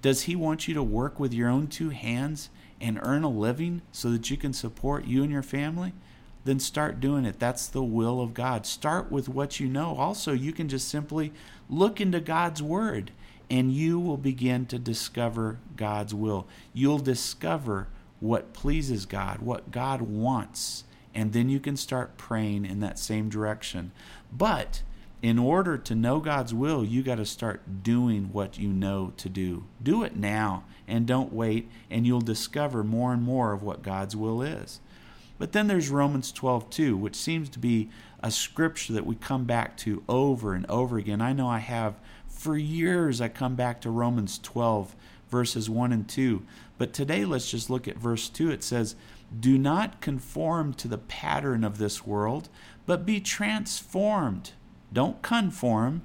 Does 0.00 0.22
He 0.22 0.36
want 0.36 0.68
you 0.68 0.74
to 0.74 0.82
work 0.82 1.18
with 1.18 1.34
your 1.34 1.48
own 1.48 1.66
two 1.66 1.90
hands 1.90 2.50
and 2.80 2.98
earn 3.02 3.24
a 3.24 3.28
living 3.28 3.82
so 3.92 4.10
that 4.10 4.30
you 4.30 4.36
can 4.36 4.52
support 4.52 5.06
you 5.06 5.22
and 5.22 5.32
your 5.32 5.42
family? 5.42 5.92
Then 6.44 6.60
start 6.60 7.00
doing 7.00 7.24
it. 7.24 7.38
That's 7.38 7.66
the 7.66 7.82
will 7.82 8.20
of 8.20 8.34
God. 8.34 8.64
Start 8.64 9.10
with 9.10 9.28
what 9.28 9.60
you 9.60 9.68
know. 9.68 9.96
Also, 9.96 10.32
you 10.32 10.52
can 10.52 10.68
just 10.68 10.88
simply 10.88 11.32
look 11.68 12.00
into 12.00 12.20
God's 12.20 12.62
Word 12.62 13.10
and 13.50 13.72
you 13.72 13.98
will 13.98 14.16
begin 14.16 14.66
to 14.66 14.78
discover 14.78 15.58
God's 15.76 16.14
will. 16.14 16.46
You'll 16.72 16.98
discover 16.98 17.88
what 18.20 18.52
pleases 18.52 19.06
God, 19.06 19.40
what 19.40 19.70
God 19.70 20.02
wants, 20.02 20.84
and 21.14 21.32
then 21.32 21.48
you 21.48 21.60
can 21.60 21.76
start 21.76 22.16
praying 22.16 22.64
in 22.64 22.80
that 22.80 22.98
same 22.98 23.28
direction. 23.28 23.92
But 24.32 24.82
in 25.22 25.38
order 25.38 25.78
to 25.78 25.94
know 25.94 26.20
God's 26.20 26.54
will, 26.54 26.84
you 26.84 27.02
got 27.02 27.16
to 27.16 27.26
start 27.26 27.82
doing 27.82 28.30
what 28.32 28.58
you 28.58 28.68
know 28.68 29.12
to 29.16 29.28
do. 29.28 29.64
Do 29.82 30.02
it 30.02 30.16
now 30.16 30.64
and 30.88 31.06
don't 31.06 31.32
wait, 31.32 31.70
and 31.90 32.06
you'll 32.06 32.20
discover 32.20 32.82
more 32.82 33.12
and 33.12 33.22
more 33.22 33.52
of 33.52 33.62
what 33.62 33.82
God's 33.82 34.16
will 34.16 34.42
is. 34.42 34.80
But 35.38 35.52
then 35.52 35.68
there's 35.68 35.90
Romans 35.90 36.32
12 36.32 36.70
2, 36.70 36.96
which 36.96 37.14
seems 37.14 37.48
to 37.50 37.58
be 37.58 37.90
a 38.22 38.30
scripture 38.30 38.92
that 38.94 39.06
we 39.06 39.14
come 39.14 39.44
back 39.44 39.76
to 39.78 40.02
over 40.08 40.54
and 40.54 40.66
over 40.66 40.98
again. 40.98 41.20
I 41.20 41.32
know 41.32 41.48
I 41.48 41.60
have 41.60 41.94
for 42.26 42.56
years, 42.56 43.20
I 43.20 43.28
come 43.28 43.54
back 43.54 43.80
to 43.82 43.90
Romans 43.90 44.38
12, 44.38 44.96
verses 45.30 45.70
1 45.70 45.92
and 45.92 46.08
2. 46.08 46.42
But 46.78 46.92
today, 46.92 47.24
let's 47.24 47.50
just 47.50 47.70
look 47.70 47.86
at 47.86 47.96
verse 47.96 48.28
2. 48.28 48.50
It 48.50 48.64
says, 48.64 48.96
Do 49.38 49.58
not 49.58 50.00
conform 50.00 50.74
to 50.74 50.88
the 50.88 50.98
pattern 50.98 51.62
of 51.62 51.78
this 51.78 52.06
world, 52.06 52.48
but 52.86 53.06
be 53.06 53.20
transformed 53.20 54.52
don't 54.92 55.20
conform, 55.22 56.02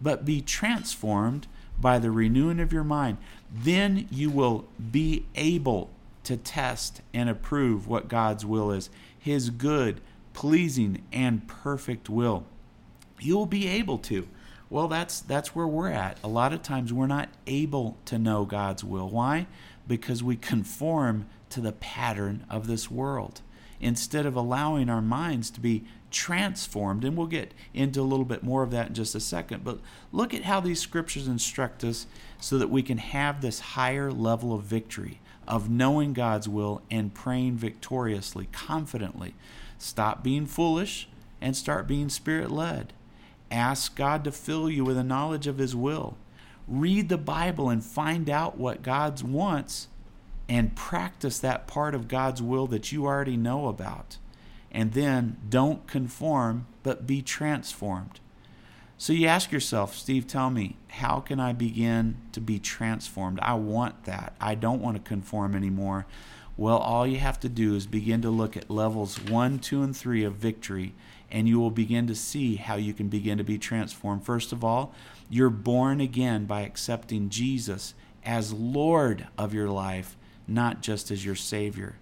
but 0.00 0.24
be 0.24 0.40
transformed 0.40 1.46
by 1.78 1.98
the 1.98 2.10
renewing 2.10 2.60
of 2.60 2.72
your 2.72 2.84
mind. 2.84 3.18
Then 3.52 4.08
you 4.10 4.30
will 4.30 4.66
be 4.90 5.26
able 5.34 5.90
to 6.24 6.36
test 6.36 7.02
and 7.14 7.28
approve 7.28 7.86
what 7.86 8.08
God's 8.08 8.44
will 8.44 8.70
is 8.70 8.90
His 9.18 9.50
good, 9.50 10.00
pleasing, 10.32 11.02
and 11.12 11.46
perfect 11.46 12.08
will. 12.08 12.44
You 13.20 13.36
will 13.36 13.46
be 13.46 13.68
able 13.68 13.98
to. 13.98 14.28
Well, 14.68 14.88
that's 14.88 15.20
that's 15.20 15.54
where 15.54 15.66
we're 15.66 15.90
at. 15.90 16.18
A 16.24 16.28
lot 16.28 16.52
of 16.52 16.62
times 16.62 16.92
we're 16.92 17.06
not 17.06 17.28
able 17.46 17.96
to 18.06 18.18
know 18.18 18.44
God's 18.44 18.82
will. 18.82 19.08
Why? 19.08 19.46
Because 19.86 20.22
we 20.22 20.36
conform 20.36 21.26
to 21.50 21.60
the 21.60 21.72
pattern 21.72 22.44
of 22.50 22.66
this 22.66 22.90
world 22.90 23.42
instead 23.80 24.26
of 24.26 24.34
allowing 24.34 24.88
our 24.88 25.02
minds 25.02 25.50
to 25.50 25.60
be 25.60 25.84
transformed. 26.16 27.04
And 27.04 27.16
we'll 27.16 27.26
get 27.26 27.52
into 27.74 28.00
a 28.00 28.02
little 28.02 28.24
bit 28.24 28.42
more 28.42 28.62
of 28.62 28.70
that 28.70 28.88
in 28.88 28.94
just 28.94 29.14
a 29.14 29.20
second. 29.20 29.62
But 29.62 29.78
look 30.10 30.32
at 30.32 30.44
how 30.44 30.60
these 30.60 30.80
scriptures 30.80 31.28
instruct 31.28 31.84
us 31.84 32.06
so 32.40 32.58
that 32.58 32.70
we 32.70 32.82
can 32.82 32.98
have 32.98 33.40
this 33.40 33.60
higher 33.60 34.10
level 34.10 34.54
of 34.54 34.62
victory, 34.62 35.20
of 35.46 35.70
knowing 35.70 36.12
God's 36.12 36.48
will 36.48 36.82
and 36.90 37.14
praying 37.14 37.56
victoriously, 37.56 38.48
confidently. 38.50 39.34
Stop 39.78 40.24
being 40.24 40.46
foolish 40.46 41.08
and 41.40 41.54
start 41.54 41.86
being 41.86 42.08
spirit 42.08 42.50
led. 42.50 42.92
Ask 43.50 43.94
God 43.94 44.24
to 44.24 44.32
fill 44.32 44.70
you 44.70 44.84
with 44.84 44.96
a 44.96 45.04
knowledge 45.04 45.46
of 45.46 45.58
His 45.58 45.76
will. 45.76 46.16
Read 46.66 47.08
the 47.08 47.18
Bible 47.18 47.68
and 47.68 47.84
find 47.84 48.28
out 48.28 48.58
what 48.58 48.82
God 48.82 49.22
wants 49.22 49.88
and 50.48 50.74
practice 50.74 51.38
that 51.38 51.66
part 51.66 51.94
of 51.94 52.08
God's 52.08 52.42
will 52.42 52.66
that 52.68 52.90
you 52.90 53.04
already 53.06 53.36
know 53.36 53.68
about. 53.68 54.16
And 54.70 54.92
then 54.92 55.38
don't 55.48 55.86
conform, 55.86 56.66
but 56.82 57.06
be 57.06 57.22
transformed. 57.22 58.20
So 58.98 59.12
you 59.12 59.26
ask 59.26 59.52
yourself, 59.52 59.94
Steve, 59.94 60.26
tell 60.26 60.50
me, 60.50 60.76
how 60.88 61.20
can 61.20 61.38
I 61.38 61.52
begin 61.52 62.16
to 62.32 62.40
be 62.40 62.58
transformed? 62.58 63.38
I 63.42 63.54
want 63.54 64.04
that. 64.04 64.34
I 64.40 64.54
don't 64.54 64.80
want 64.80 64.96
to 64.96 65.02
conform 65.08 65.54
anymore. 65.54 66.06
Well, 66.56 66.78
all 66.78 67.06
you 67.06 67.18
have 67.18 67.38
to 67.40 67.50
do 67.50 67.74
is 67.74 67.86
begin 67.86 68.22
to 68.22 68.30
look 68.30 68.56
at 68.56 68.70
levels 68.70 69.20
one, 69.20 69.58
two, 69.58 69.82
and 69.82 69.94
three 69.94 70.24
of 70.24 70.36
victory, 70.36 70.94
and 71.30 71.46
you 71.46 71.60
will 71.60 71.70
begin 71.70 72.06
to 72.06 72.14
see 72.14 72.56
how 72.56 72.76
you 72.76 72.94
can 72.94 73.08
begin 73.08 73.36
to 73.36 73.44
be 73.44 73.58
transformed. 73.58 74.24
First 74.24 74.52
of 74.52 74.64
all, 74.64 74.94
you're 75.28 75.50
born 75.50 76.00
again 76.00 76.46
by 76.46 76.62
accepting 76.62 77.28
Jesus 77.28 77.92
as 78.24 78.54
Lord 78.54 79.26
of 79.36 79.52
your 79.52 79.68
life 79.68 80.16
not 80.48 80.80
just 80.80 81.10
as 81.10 81.24
your 81.24 81.34
Savior. 81.34 81.96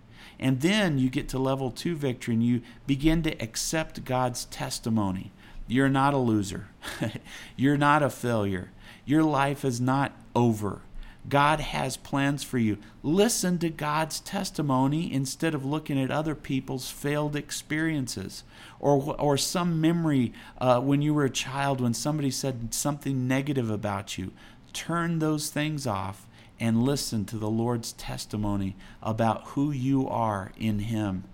And 0.45 0.61
then 0.61 0.99
you 0.99 1.09
get 1.09 1.31
to 1.31 1.39
level 1.39 1.71
two 1.71 1.97
victory 1.97 2.35
and 2.35 2.45
you 2.45 2.61
begin 2.87 3.23
to 3.23 3.31
accept 3.43 4.05
God's 4.05 4.45
testimony. 4.45 5.33
You're 5.67 5.89
not 5.89 6.13
a 6.13 6.19
loser. 6.19 6.69
You're 7.57 7.79
not 7.79 8.03
a 8.03 8.11
failure. 8.11 8.71
Your 9.07 9.23
life 9.23 9.65
is 9.65 9.81
not 9.81 10.13
over. 10.37 10.83
God 11.31 11.61
has 11.61 11.97
plans 11.97 12.45
for 12.45 12.59
you. 12.59 12.77
Listen 13.03 13.57
to 13.61 13.71
God's 13.71 14.21
testimony 14.21 15.11
instead 15.11 15.55
of 15.55 15.65
looking 15.65 15.99
at 15.99 16.11
other 16.11 16.35
people's 16.35 16.91
failed 16.91 17.35
experiences 17.37 18.45
or, 18.79 19.17
or 19.19 19.39
some 19.39 19.81
memory 19.81 20.35
uh, 20.59 20.79
when 20.79 21.01
you 21.01 21.15
were 21.15 21.25
a 21.25 21.31
child 21.31 21.81
when 21.81 21.95
somebody 21.95 22.31
said 22.31 22.75
something 22.75 23.27
negative 23.27 23.71
about 23.71 24.19
you. 24.19 24.31
Turn 24.75 25.21
those 25.21 25.49
things 25.49 25.87
off 25.87 26.27
and 26.61 26.83
listen 26.83 27.25
to 27.27 27.37
the 27.37 27.51
Lord's 27.51 27.93
testimony 27.93 28.77
about 29.03 29.49
who 29.49 29.71
you 29.71 30.09
are 30.09 30.53
in 30.57 30.81
Him. 30.81 31.25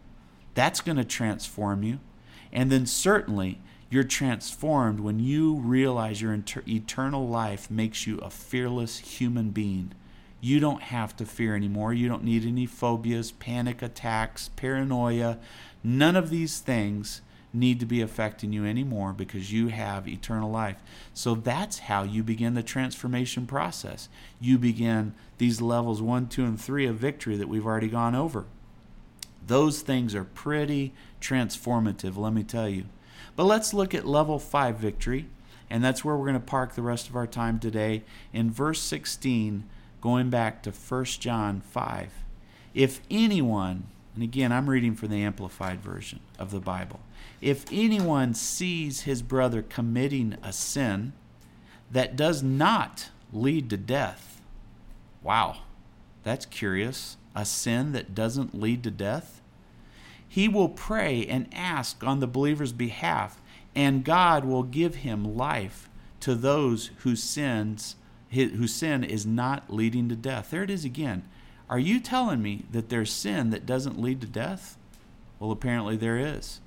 That's 0.55 0.81
going 0.81 0.97
to 0.97 1.05
transform 1.05 1.83
you. 1.83 2.01
And 2.53 2.71
then 2.71 2.87
certainly 2.87 3.61
you're 3.91 4.05
transformed 4.05 5.01
when 5.01 5.19
you 5.19 5.55
realize 5.57 6.23
your 6.23 6.33
inter- 6.33 6.63
eternal 6.67 7.29
life 7.29 7.71
makes 7.71 8.07
you 8.07 8.19
a 8.19 8.31
fearless 8.31 8.99
human 8.99 9.51
being. 9.51 9.93
You 10.41 10.59
don't 10.59 10.83
have 10.85 11.17
to 11.17 11.27
fear 11.27 11.55
anymore. 11.55 11.93
You 11.93 12.09
don't 12.09 12.25
need 12.25 12.47
any 12.47 12.67
phobias, 12.67 13.31
panic 13.33 13.83
attacks, 13.83 14.49
paranoia. 14.57 15.39
None 15.85 16.17
of 16.17 16.31
these 16.31 16.61
things 16.61 17.21
need 17.53 17.81
to 17.81 17.87
be 17.87 18.01
affecting 18.01 18.53
you 18.53 18.65
anymore 18.65 19.13
because 19.13 19.53
you 19.53 19.69
have 19.69 20.07
eternal 20.07 20.51
life. 20.51 20.77
So 21.13 21.35
that's 21.35 21.81
how 21.81 22.03
you 22.03 22.23
begin 22.23 22.55
the 22.55 22.63
transformation 22.63 23.47
process. 23.47 24.09
You 24.41 24.59
begin 24.59 25.15
these 25.39 25.61
levels 25.61 26.01
one, 26.01 26.29
two, 26.29 26.45
and 26.45 26.61
three 26.61 26.87
of 26.87 26.97
victory 26.97 27.37
that 27.37 27.49
we've 27.49 27.67
already 27.67 27.89
gone 27.89 28.15
over. 28.15 28.47
Those 29.47 29.83
things 29.83 30.15
are 30.15 30.25
pretty 30.25 30.93
transformative, 31.21 32.17
let 32.17 32.33
me 32.33 32.45
tell 32.45 32.69
you. 32.69 32.85
But 33.35 33.45
let's 33.45 33.75
look 33.75 33.95
at 33.95 34.07
level 34.07 34.39
five 34.39 34.77
victory, 34.77 35.27
and 35.69 35.83
that's 35.83 36.05
where 36.05 36.17
we're 36.17 36.27
going 36.27 36.35
to 36.35 36.41
park 36.41 36.75
the 36.75 36.83
rest 36.83 37.09
of 37.09 37.17
our 37.17 37.27
time 37.27 37.59
today. 37.59 38.05
In 38.33 38.51
verse 38.51 38.81
16, 38.81 39.65
going 40.01 40.31
back 40.31 40.63
to 40.63 40.71
1 40.71 41.05
John 41.05 41.61
5. 41.61 42.13
If 42.75 43.01
anyone, 43.11 43.89
and 44.15 44.23
again, 44.23 44.53
I'm 44.53 44.69
reading 44.69 44.95
from 44.95 45.09
the 45.09 45.23
Amplified 45.23 45.81
Version 45.81 46.21
of 46.39 46.51
the 46.51 46.61
Bible. 46.61 47.01
If 47.41 47.65
anyone 47.73 48.35
sees 48.35 49.03
his 49.03 49.23
brother 49.23 49.63
committing 49.63 50.37
a 50.43 50.53
sin 50.53 51.15
that 51.91 52.17
does 52.17 52.43
not 52.43 53.09
lead 53.33 53.71
to 53.71 53.77
death, 53.77 54.43
wow, 55.23 55.59
that's 56.23 56.47
curious. 56.47 57.17
A 57.35 57.45
sin 57.45 57.93
that 57.93 58.15
doesn't 58.15 58.59
lead 58.59 58.83
to 58.85 58.91
death? 58.91 59.41
He 60.29 60.49
will 60.49 60.69
pray 60.69 61.27
and 61.27 61.49
ask 61.53 62.05
on 62.05 62.21
the 62.21 62.27
believer's 62.27 62.73
behalf, 62.73 63.41
and 63.75 64.05
God 64.05 64.45
will 64.45 64.63
give 64.63 64.97
him 64.97 65.37
life 65.37 65.89
to 66.21 66.35
those 66.35 66.91
whose 66.99 67.23
sins 67.23 67.97
whose 68.33 68.73
sin 68.73 69.03
is 69.03 69.27
not 69.27 69.73
leading 69.73 70.09
to 70.09 70.15
death. 70.15 70.51
There 70.51 70.63
it 70.63 70.71
is 70.71 70.85
again. 70.85 71.25
Are 71.69 71.81
you 71.81 71.99
telling 71.99 72.41
me 72.41 72.65
that 72.71 72.89
there's 72.89 73.13
sin 73.13 73.51
that 73.51 73.67
doesn't 73.67 74.01
lead 74.01 74.21
to 74.21 74.27
death? 74.27 74.77
Well, 75.41 75.51
apparently 75.51 75.97
there 75.97 76.17
is. 76.17 76.61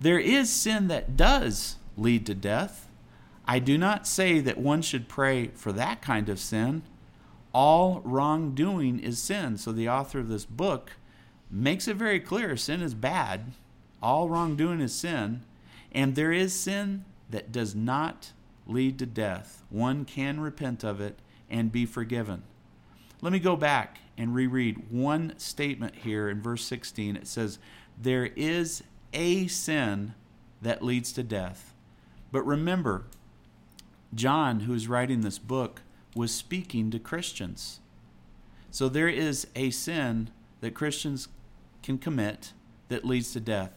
There 0.00 0.18
is 0.18 0.50
sin 0.50 0.88
that 0.88 1.16
does 1.16 1.76
lead 1.96 2.26
to 2.26 2.34
death. 2.34 2.88
I 3.46 3.58
do 3.58 3.76
not 3.78 4.06
say 4.06 4.40
that 4.40 4.58
one 4.58 4.82
should 4.82 5.08
pray 5.08 5.48
for 5.48 5.72
that 5.72 6.02
kind 6.02 6.28
of 6.28 6.38
sin. 6.38 6.82
All 7.52 8.00
wrongdoing 8.04 9.00
is 9.00 9.18
sin. 9.18 9.56
So 9.56 9.72
the 9.72 9.88
author 9.88 10.18
of 10.18 10.28
this 10.28 10.44
book 10.44 10.92
makes 11.50 11.88
it 11.88 11.96
very 11.96 12.20
clear 12.20 12.56
sin 12.56 12.82
is 12.82 12.94
bad. 12.94 13.52
All 14.02 14.28
wrongdoing 14.28 14.80
is 14.80 14.94
sin. 14.94 15.42
And 15.92 16.14
there 16.14 16.32
is 16.32 16.52
sin 16.52 17.04
that 17.30 17.50
does 17.50 17.74
not 17.74 18.32
lead 18.66 18.98
to 18.98 19.06
death. 19.06 19.64
One 19.70 20.04
can 20.04 20.40
repent 20.40 20.84
of 20.84 21.00
it 21.00 21.18
and 21.50 21.72
be 21.72 21.86
forgiven. 21.86 22.42
Let 23.20 23.32
me 23.32 23.38
go 23.38 23.56
back 23.56 23.98
and 24.16 24.34
reread 24.34 24.90
one 24.90 25.34
statement 25.38 25.96
here 25.96 26.28
in 26.28 26.42
verse 26.42 26.64
16. 26.64 27.16
It 27.16 27.26
says, 27.26 27.58
There 28.00 28.26
is 28.36 28.82
a 29.12 29.46
sin 29.46 30.14
that 30.62 30.82
leads 30.82 31.12
to 31.12 31.22
death. 31.22 31.74
But 32.30 32.46
remember, 32.46 33.04
John, 34.14 34.60
who 34.60 34.74
is 34.74 34.88
writing 34.88 35.20
this 35.20 35.38
book, 35.38 35.82
was 36.14 36.34
speaking 36.34 36.90
to 36.90 36.98
Christians. 36.98 37.80
So 38.70 38.88
there 38.88 39.08
is 39.08 39.46
a 39.54 39.70
sin 39.70 40.30
that 40.60 40.74
Christians 40.74 41.28
can 41.82 41.98
commit 41.98 42.52
that 42.88 43.04
leads 43.04 43.32
to 43.32 43.40
death. 43.40 43.72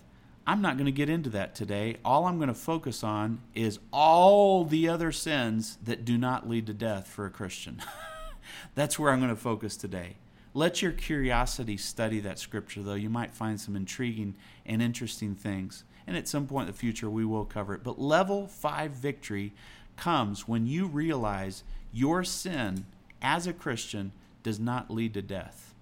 I'm 0.47 0.61
not 0.61 0.75
going 0.75 0.85
to 0.85 0.91
get 0.91 1.09
into 1.09 1.29
that 1.31 1.53
today. 1.53 1.97
All 2.03 2.25
I'm 2.25 2.37
going 2.37 2.47
to 2.47 2.53
focus 2.53 3.03
on 3.03 3.41
is 3.53 3.79
all 3.93 4.65
the 4.65 4.89
other 4.89 5.11
sins 5.11 5.77
that 5.83 6.03
do 6.03 6.17
not 6.17 6.49
lead 6.49 6.65
to 6.67 6.73
death 6.73 7.07
for 7.07 7.25
a 7.25 7.29
Christian. 7.29 7.81
That's 8.75 8.97
where 8.97 9.11
I'm 9.11 9.19
going 9.19 9.29
to 9.29 9.39
focus 9.39 9.77
today. 9.77 10.15
Let 10.53 10.81
your 10.81 10.91
curiosity 10.91 11.77
study 11.77 12.19
that 12.21 12.39
scripture, 12.39 12.83
though. 12.83 12.93
You 12.93 13.09
might 13.09 13.33
find 13.33 13.59
some 13.59 13.75
intriguing 13.75 14.35
and 14.65 14.81
interesting 14.81 15.35
things. 15.35 15.83
And 16.05 16.17
at 16.17 16.27
some 16.27 16.47
point 16.47 16.67
in 16.67 16.73
the 16.73 16.77
future, 16.77 17.09
we 17.09 17.25
will 17.25 17.45
cover 17.45 17.73
it. 17.73 17.83
But 17.83 17.99
level 17.99 18.47
five 18.47 18.91
victory 18.91 19.53
comes 19.95 20.47
when 20.47 20.65
you 20.65 20.87
realize 20.87 21.63
your 21.93 22.23
sin 22.23 22.85
as 23.21 23.47
a 23.47 23.53
Christian 23.53 24.11
does 24.43 24.59
not 24.59 24.91
lead 24.91 25.13
to 25.13 25.21
death. 25.21 25.73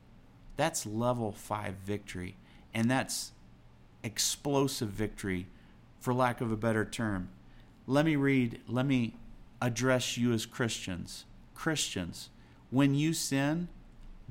That's 0.58 0.86
level 0.86 1.32
five 1.32 1.75
victory. 1.86 2.36
And 2.73 2.91
that's 2.91 3.32
explosive 4.03 4.89
victory, 4.89 5.47
for 5.99 6.13
lack 6.13 6.41
of 6.41 6.51
a 6.51 6.58
better 6.58 6.86
term. 6.86 7.29
Let 7.88 8.05
me 8.05 8.15
read, 8.15 8.60
let 8.67 8.86
me 8.86 9.15
address 9.62 10.17
you 10.17 10.32
as 10.32 10.45
Christians. 10.45 11.25
Christians, 11.55 12.29
when 12.69 12.93
you 12.93 13.13
sin, 13.13 13.67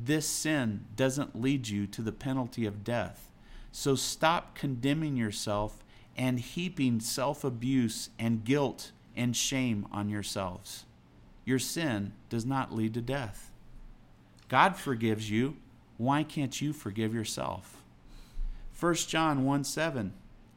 this 0.01 0.27
sin 0.27 0.85
doesn't 0.95 1.41
lead 1.41 1.69
you 1.69 1.87
to 1.89 2.03
the 2.03 2.13
penalty 2.13 2.67
of 2.67 2.85
death. 2.85 3.31
So 3.73 3.95
stop 3.95 4.55
condemning 4.55 5.17
yourself 5.17 5.85
and 6.17 6.41
heaping 6.41 7.01
self 7.01 7.45
abuse 7.45 8.11
and 8.19 8.45
guilt 8.45 8.93
and 9.17 9.37
shame 9.37 9.87
on 9.93 10.09
yourselves. 10.09 10.85
Your 11.45 11.59
sin 11.59 12.13
does 12.29 12.45
not 12.45 12.75
lead 12.75 12.95
to 12.95 13.01
death. 13.01 13.51
God 14.49 14.77
forgives 14.77 15.31
you. 15.31 15.57
Why 15.97 16.23
can't 16.23 16.61
you 16.61 16.73
forgive 16.73 17.15
yourself? 17.15 17.83
1 18.79 18.95
John 18.95 19.45
1 19.45 19.65
7 19.65 20.13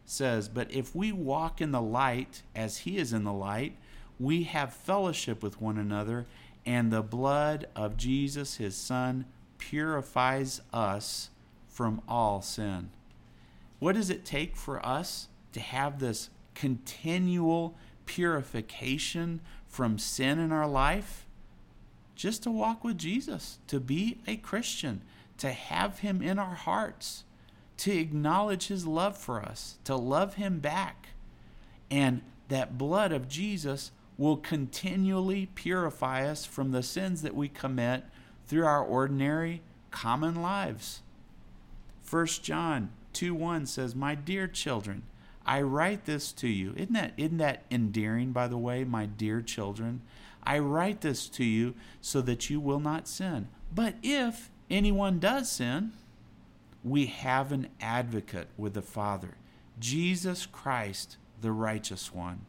says, 0.05 0.47
But 0.47 0.71
if 0.71 0.95
we 0.95 1.11
walk 1.11 1.61
in 1.61 1.71
the 1.71 1.81
light 1.81 2.43
as 2.55 2.79
he 2.79 2.97
is 2.97 3.13
in 3.13 3.23
the 3.23 3.33
light, 3.33 3.77
we 4.19 4.43
have 4.43 4.73
fellowship 4.73 5.41
with 5.41 5.59
one 5.59 5.77
another, 5.77 6.27
and 6.65 6.91
the 6.91 7.01
blood 7.01 7.67
of 7.75 7.97
Jesus, 7.97 8.57
his 8.57 8.75
Son, 8.75 9.25
purifies 9.57 10.61
us 10.73 11.29
from 11.67 12.01
all 12.07 12.41
sin. 12.41 12.89
What 13.79 13.95
does 13.95 14.09
it 14.09 14.25
take 14.25 14.55
for 14.55 14.85
us 14.85 15.27
to 15.53 15.59
have 15.59 15.99
this 15.99 16.29
continual 16.53 17.75
purification 18.05 19.41
from 19.67 19.97
sin 19.97 20.39
in 20.39 20.51
our 20.51 20.67
life? 20.67 21.25
Just 22.15 22.43
to 22.43 22.51
walk 22.51 22.83
with 22.83 22.97
Jesus, 22.97 23.57
to 23.67 23.79
be 23.79 24.19
a 24.27 24.35
Christian, 24.35 25.01
to 25.37 25.51
have 25.51 25.99
him 25.99 26.21
in 26.21 26.37
our 26.37 26.55
hearts 26.55 27.23
to 27.81 27.97
acknowledge 27.97 28.67
his 28.67 28.85
love 28.85 29.17
for 29.17 29.41
us, 29.41 29.79
to 29.83 29.95
love 29.95 30.35
him 30.35 30.59
back. 30.59 31.07
And 31.89 32.21
that 32.47 32.77
blood 32.77 33.11
of 33.11 33.27
Jesus 33.27 33.91
will 34.21 34.37
continually 34.37 35.47
purify 35.55 36.23
us 36.29 36.45
from 36.45 36.69
the 36.69 36.83
sins 36.83 37.23
that 37.23 37.33
we 37.33 37.47
commit 37.47 38.03
through 38.45 38.63
our 38.63 38.83
ordinary 38.83 39.63
common 39.89 40.43
lives. 40.43 41.01
1 42.07 42.27
John 42.43 42.91
2 43.13 43.33
1 43.33 43.65
says, 43.65 43.95
My 43.95 44.13
dear 44.13 44.47
children, 44.47 45.01
I 45.43 45.63
write 45.63 46.05
this 46.05 46.31
to 46.33 46.47
you. 46.47 46.71
Isn't 46.77 46.93
that, 46.93 47.13
isn't 47.17 47.39
that 47.39 47.63
endearing, 47.71 48.31
by 48.31 48.47
the 48.47 48.59
way, 48.59 48.83
my 48.83 49.07
dear 49.07 49.41
children? 49.41 50.03
I 50.43 50.59
write 50.59 51.01
this 51.01 51.27
to 51.29 51.43
you 51.43 51.73
so 51.99 52.21
that 52.21 52.47
you 52.47 52.59
will 52.59 52.79
not 52.79 53.07
sin. 53.07 53.47
But 53.73 53.95
if 54.03 54.51
anyone 54.69 55.17
does 55.17 55.49
sin, 55.49 55.93
we 56.83 57.07
have 57.07 57.51
an 57.51 57.69
advocate 57.81 58.49
with 58.55 58.75
the 58.75 58.83
Father, 58.83 59.33
Jesus 59.79 60.45
Christ, 60.45 61.17
the 61.41 61.51
righteous 61.51 62.13
one. 62.13 62.41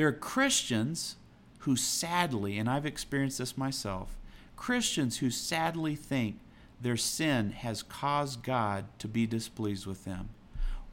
There 0.00 0.08
are 0.08 0.12
Christians 0.12 1.16
who 1.58 1.76
sadly, 1.76 2.56
and 2.56 2.70
I've 2.70 2.86
experienced 2.86 3.36
this 3.36 3.58
myself, 3.58 4.16
Christians 4.56 5.18
who 5.18 5.28
sadly 5.28 5.94
think 5.94 6.38
their 6.80 6.96
sin 6.96 7.50
has 7.50 7.82
caused 7.82 8.42
God 8.42 8.86
to 9.00 9.06
be 9.06 9.26
displeased 9.26 9.84
with 9.84 10.06
them, 10.06 10.30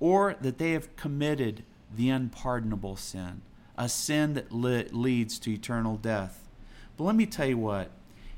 or 0.01 0.35
that 0.41 0.57
they 0.57 0.73
have 0.73 0.93
committed 0.97 1.63
the 1.95 2.09
unpardonable 2.09 2.97
sin, 2.97 3.43
a 3.77 3.87
sin 3.87 4.33
that 4.33 4.51
leads 4.51 5.39
to 5.39 5.53
eternal 5.53 5.95
death. 5.95 6.45
But 6.97 7.05
let 7.05 7.15
me 7.15 7.25
tell 7.25 7.47
you 7.47 7.59
what 7.59 7.91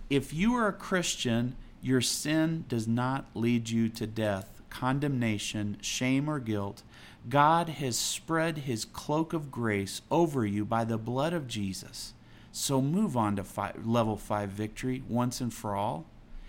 if 0.08 0.36
you 0.36 0.54
are 0.54 0.68
a 0.68 0.74
Christian 0.74 1.56
your 1.82 2.02
sin 2.02 2.66
does 2.68 2.88
not 2.88 3.26
lead 3.34 3.72
you 3.72 3.90
to 3.90 4.06
death, 4.06 4.62
condemnation, 4.70 5.78
shame, 5.82 6.30
or 6.30 6.38
guilt. 6.38 6.84
God 7.28 7.70
has 7.70 7.98
spread 7.98 8.60
his 8.60 8.86
cloak 8.86 9.34
of 9.34 9.52
grace 9.52 10.02
over 10.10 10.46
you 10.46 10.66
by 10.66 10.86
the 10.86 10.98
blood 10.98 11.34
of 11.34 11.48
Jesus. 11.48 12.14
So 12.52 12.82
move 12.82 13.16
on 13.18 13.36
to 13.36 13.44
five, 13.44 13.86
level 13.86 14.18
five 14.18 14.50
victory 14.50 15.04
once 15.08 15.42
and 15.42 15.54
for 15.54 15.76
all 15.76 16.06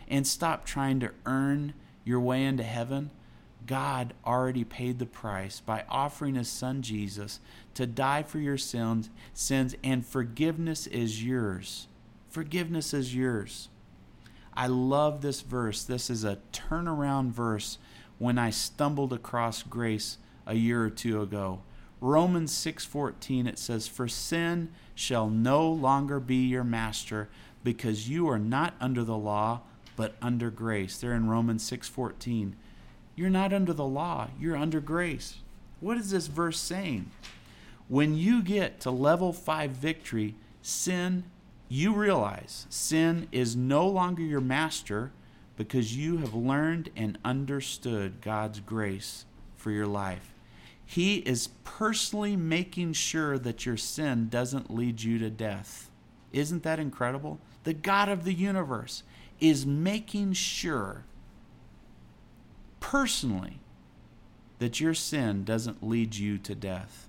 and 0.09 0.27
stop 0.27 0.65
trying 0.65 1.01
to 1.01 1.13
earn 1.27 1.75
your 2.05 2.21
way 2.21 2.45
into 2.45 2.63
heaven. 2.63 3.11
God 3.67 4.15
already 4.25 4.65
paid 4.65 4.99
the 4.99 5.07
price 5.07 5.61
by 5.61 5.85
offering 5.89 6.35
his 6.35 6.49
son 6.49 6.83
Jesus 6.83 7.41
to 7.75 7.87
die 7.87 8.23
for 8.23 8.39
your 8.39 8.59
sins, 8.59 9.11
sins 9.35 9.75
and 9.85 10.05
forgiveness 10.05 10.87
is 10.87 11.23
yours 11.23 11.87
Forgiveness 12.31 12.95
is 12.95 13.13
yours. 13.13 13.69
I 14.55 14.69
love 14.69 15.21
this 15.21 15.41
verse. 15.41 15.83
This 15.83 16.09
is 16.09 16.23
a 16.23 16.39
turnaround 16.53 17.31
verse 17.31 17.79
when 18.19 18.39
I 18.39 18.51
stumbled 18.51 19.13
across 19.13 19.65
grace 19.65 20.17
a 20.47 20.55
year 20.55 20.85
or 20.85 20.91
two 20.91 21.23
ago. 21.23 21.61
Romans 22.01 22.53
6:14 22.53 23.47
it 23.47 23.59
says 23.59 23.87
for 23.87 24.09
sin 24.09 24.71
shall 24.95 25.29
no 25.29 25.71
longer 25.71 26.19
be 26.19 26.47
your 26.47 26.65
master 26.65 27.29
because 27.63 28.09
you 28.09 28.29
are 28.29 28.39
not 28.39 28.75
under 28.81 29.05
the 29.05 29.19
law 29.19 29.61
but 29.97 30.15
under 30.23 30.51
grace. 30.51 30.99
There 30.99 31.15
in 31.15 31.29
Romans 31.29 31.63
6:14. 31.63 32.55
You're 33.17 33.29
not 33.29 33.53
under 33.53 33.75
the 33.75 33.85
law, 33.85 34.29
you're 34.39 34.57
under 34.57 34.81
grace. 34.81 35.39
What 35.81 35.99
is 35.99 36.11
this 36.11 36.27
verse 36.27 36.59
saying? 36.59 37.11
When 37.89 38.17
you 38.17 38.43
get 38.43 38.81
to 38.81 38.91
level 38.91 39.33
5 39.33 39.73
victory, 39.73 40.37
sin 40.63 41.25
you 41.73 41.95
realize 41.95 42.67
sin 42.69 43.29
is 43.31 43.55
no 43.55 43.87
longer 43.87 44.23
your 44.23 44.41
master 44.41 45.13
because 45.57 45.97
you 45.97 46.19
have 46.19 46.35
learned 46.35 46.91
and 46.97 47.17
understood 47.25 48.21
God's 48.21 48.59
grace 48.59 49.25
for 49.61 49.71
your 49.71 49.87
life. 49.87 50.35
He 50.85 51.19
is 51.19 51.51
personally 51.63 52.35
making 52.35 52.95
sure 52.95 53.39
that 53.39 53.65
your 53.65 53.77
sin 53.77 54.29
doesn't 54.29 54.75
lead 54.75 55.03
you 55.03 55.19
to 55.21 55.31
death. 55.31 55.91
Isn't 56.33 56.65
that 56.65 56.81
incredible? 56.81 57.39
The 57.63 57.75
God 57.75 58.09
of 58.09 58.25
the 58.25 58.33
universe 58.33 59.03
is 59.39 59.65
making 59.65 60.33
sure 60.33 61.05
personally 62.81 63.61
that 64.59 64.81
your 64.81 64.95
sin 64.95 65.45
doesn't 65.45 65.87
lead 65.87 66.17
you 66.17 66.39
to 66.39 66.55
death. 66.55 67.09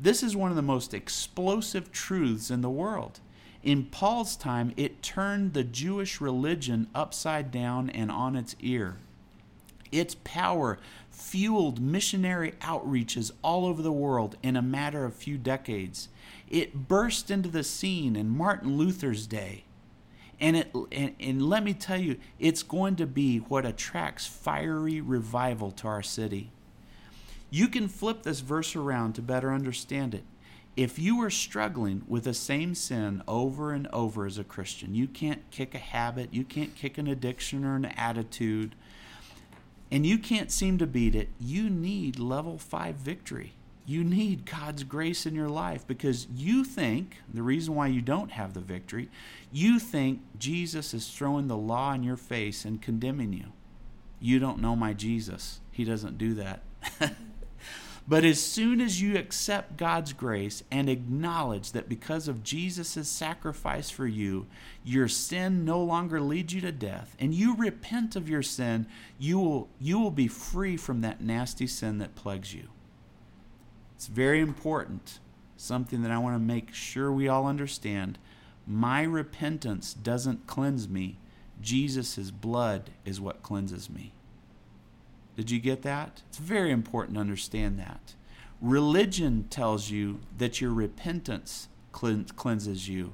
This 0.00 0.22
is 0.22 0.36
one 0.36 0.50
of 0.50 0.56
the 0.56 0.62
most 0.62 0.94
explosive 0.94 1.90
truths 1.90 2.50
in 2.50 2.60
the 2.60 2.70
world. 2.70 3.20
In 3.62 3.86
Paul's 3.86 4.36
time, 4.36 4.72
it 4.76 5.02
turned 5.02 5.52
the 5.52 5.64
Jewish 5.64 6.20
religion 6.20 6.88
upside 6.94 7.50
down 7.50 7.90
and 7.90 8.10
on 8.10 8.36
its 8.36 8.54
ear. 8.60 8.96
Its 9.90 10.16
power 10.22 10.78
fueled 11.18 11.80
missionary 11.80 12.52
outreaches 12.60 13.32
all 13.42 13.66
over 13.66 13.82
the 13.82 13.92
world 13.92 14.36
in 14.42 14.56
a 14.56 14.62
matter 14.62 15.04
of 15.04 15.14
few 15.14 15.36
decades. 15.36 16.08
It 16.48 16.88
burst 16.88 17.30
into 17.30 17.48
the 17.48 17.64
scene 17.64 18.16
in 18.16 18.28
Martin 18.28 18.76
Luther's 18.76 19.26
day. 19.26 19.64
And, 20.40 20.56
it, 20.56 20.72
and, 20.92 21.14
and 21.18 21.42
let 21.42 21.64
me 21.64 21.74
tell 21.74 22.00
you, 22.00 22.16
it's 22.38 22.62
going 22.62 22.96
to 22.96 23.06
be 23.06 23.38
what 23.38 23.66
attracts 23.66 24.26
fiery 24.26 25.00
revival 25.00 25.72
to 25.72 25.88
our 25.88 26.02
city. 26.02 26.52
You 27.50 27.66
can 27.68 27.88
flip 27.88 28.22
this 28.22 28.40
verse 28.40 28.76
around 28.76 29.14
to 29.14 29.22
better 29.22 29.52
understand 29.52 30.14
it. 30.14 30.24
If 30.76 30.96
you 30.96 31.20
are 31.22 31.30
struggling 31.30 32.04
with 32.06 32.22
the 32.24 32.34
same 32.34 32.76
sin 32.76 33.22
over 33.26 33.72
and 33.72 33.88
over 33.88 34.26
as 34.26 34.38
a 34.38 34.44
Christian, 34.44 34.94
you 34.94 35.08
can't 35.08 35.50
kick 35.50 35.74
a 35.74 35.78
habit, 35.78 36.32
you 36.32 36.44
can't 36.44 36.76
kick 36.76 36.98
an 36.98 37.08
addiction 37.08 37.64
or 37.64 37.74
an 37.74 37.86
attitude, 37.86 38.76
and 39.90 40.04
you 40.04 40.18
can't 40.18 40.50
seem 40.50 40.78
to 40.78 40.86
beat 40.86 41.14
it, 41.14 41.28
you 41.40 41.70
need 41.70 42.18
level 42.18 42.58
five 42.58 42.96
victory. 42.96 43.54
You 43.86 44.04
need 44.04 44.44
God's 44.44 44.84
grace 44.84 45.24
in 45.24 45.34
your 45.34 45.48
life 45.48 45.86
because 45.86 46.26
you 46.34 46.62
think, 46.62 47.22
the 47.32 47.42
reason 47.42 47.74
why 47.74 47.86
you 47.86 48.02
don't 48.02 48.32
have 48.32 48.52
the 48.52 48.60
victory, 48.60 49.08
you 49.50 49.78
think 49.78 50.20
Jesus 50.38 50.92
is 50.92 51.08
throwing 51.08 51.48
the 51.48 51.56
law 51.56 51.94
in 51.94 52.02
your 52.02 52.18
face 52.18 52.66
and 52.66 52.82
condemning 52.82 53.32
you. 53.32 53.46
You 54.20 54.40
don't 54.40 54.60
know 54.60 54.76
my 54.76 54.92
Jesus. 54.92 55.60
He 55.70 55.84
doesn't 55.84 56.18
do 56.18 56.34
that. 56.34 56.62
But 58.08 58.24
as 58.24 58.42
soon 58.42 58.80
as 58.80 59.02
you 59.02 59.18
accept 59.18 59.76
God's 59.76 60.14
grace 60.14 60.62
and 60.70 60.88
acknowledge 60.88 61.72
that 61.72 61.90
because 61.90 62.26
of 62.26 62.42
Jesus' 62.42 63.06
sacrifice 63.06 63.90
for 63.90 64.06
you, 64.06 64.46
your 64.82 65.08
sin 65.08 65.66
no 65.66 65.82
longer 65.82 66.18
leads 66.18 66.54
you 66.54 66.62
to 66.62 66.72
death, 66.72 67.14
and 67.20 67.34
you 67.34 67.54
repent 67.54 68.16
of 68.16 68.26
your 68.26 68.42
sin, 68.42 68.86
you 69.18 69.38
will, 69.38 69.68
you 69.78 69.98
will 69.98 70.10
be 70.10 70.26
free 70.26 70.78
from 70.78 71.02
that 71.02 71.20
nasty 71.20 71.66
sin 71.66 71.98
that 71.98 72.14
plagues 72.14 72.54
you. 72.54 72.68
It's 73.94 74.06
very 74.06 74.40
important, 74.40 75.18
something 75.58 76.00
that 76.00 76.10
I 76.10 76.16
want 76.16 76.34
to 76.34 76.38
make 76.38 76.72
sure 76.72 77.12
we 77.12 77.28
all 77.28 77.46
understand. 77.46 78.18
My 78.66 79.02
repentance 79.02 79.92
doesn't 79.92 80.46
cleanse 80.46 80.88
me, 80.88 81.18
Jesus' 81.60 82.30
blood 82.30 82.88
is 83.04 83.20
what 83.20 83.42
cleanses 83.42 83.90
me. 83.90 84.14
Did 85.38 85.52
you 85.52 85.60
get 85.60 85.82
that? 85.82 86.22
It's 86.30 86.38
very 86.38 86.72
important 86.72 87.14
to 87.14 87.20
understand 87.20 87.78
that. 87.78 88.16
Religion 88.60 89.46
tells 89.48 89.88
you 89.88 90.18
that 90.36 90.60
your 90.60 90.72
repentance 90.72 91.68
cleanses 91.92 92.88
you, 92.88 93.12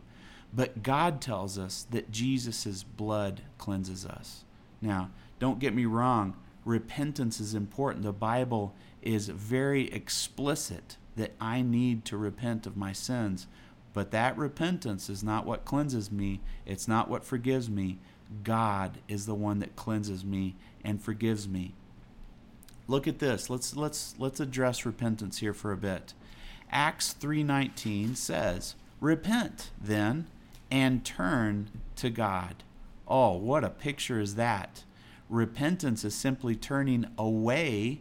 but 0.50 0.82
God 0.82 1.20
tells 1.20 1.58
us 1.58 1.86
that 1.90 2.10
Jesus' 2.10 2.82
blood 2.82 3.42
cleanses 3.58 4.06
us. 4.06 4.44
Now, 4.80 5.10
don't 5.38 5.58
get 5.58 5.74
me 5.74 5.84
wrong, 5.84 6.34
repentance 6.64 7.40
is 7.40 7.54
important. 7.54 8.06
The 8.06 8.12
Bible 8.12 8.74
is 9.02 9.28
very 9.28 9.92
explicit 9.92 10.96
that 11.16 11.32
I 11.38 11.60
need 11.60 12.06
to 12.06 12.16
repent 12.16 12.66
of 12.66 12.74
my 12.74 12.94
sins, 12.94 13.46
but 13.92 14.12
that 14.12 14.38
repentance 14.38 15.10
is 15.10 15.22
not 15.22 15.44
what 15.44 15.66
cleanses 15.66 16.10
me, 16.10 16.40
it's 16.64 16.88
not 16.88 17.10
what 17.10 17.22
forgives 17.22 17.68
me. 17.68 17.98
God 18.42 18.96
is 19.08 19.26
the 19.26 19.34
one 19.34 19.58
that 19.58 19.76
cleanses 19.76 20.24
me 20.24 20.56
and 20.82 21.02
forgives 21.02 21.46
me. 21.46 21.74
Look 22.86 23.08
at 23.08 23.18
this. 23.18 23.48
Let's 23.48 23.76
let's 23.76 24.14
let's 24.18 24.40
address 24.40 24.84
repentance 24.84 25.38
here 25.38 25.54
for 25.54 25.72
a 25.72 25.76
bit. 25.76 26.14
Acts 26.70 27.12
3:19 27.12 28.14
says, 28.14 28.74
"Repent 29.00 29.70
then 29.80 30.26
and 30.70 31.04
turn 31.04 31.70
to 31.96 32.10
God." 32.10 32.62
Oh, 33.06 33.32
what 33.36 33.64
a 33.64 33.70
picture 33.70 34.20
is 34.20 34.34
that? 34.34 34.84
Repentance 35.28 36.04
is 36.04 36.14
simply 36.14 36.54
turning 36.54 37.06
away 37.16 38.00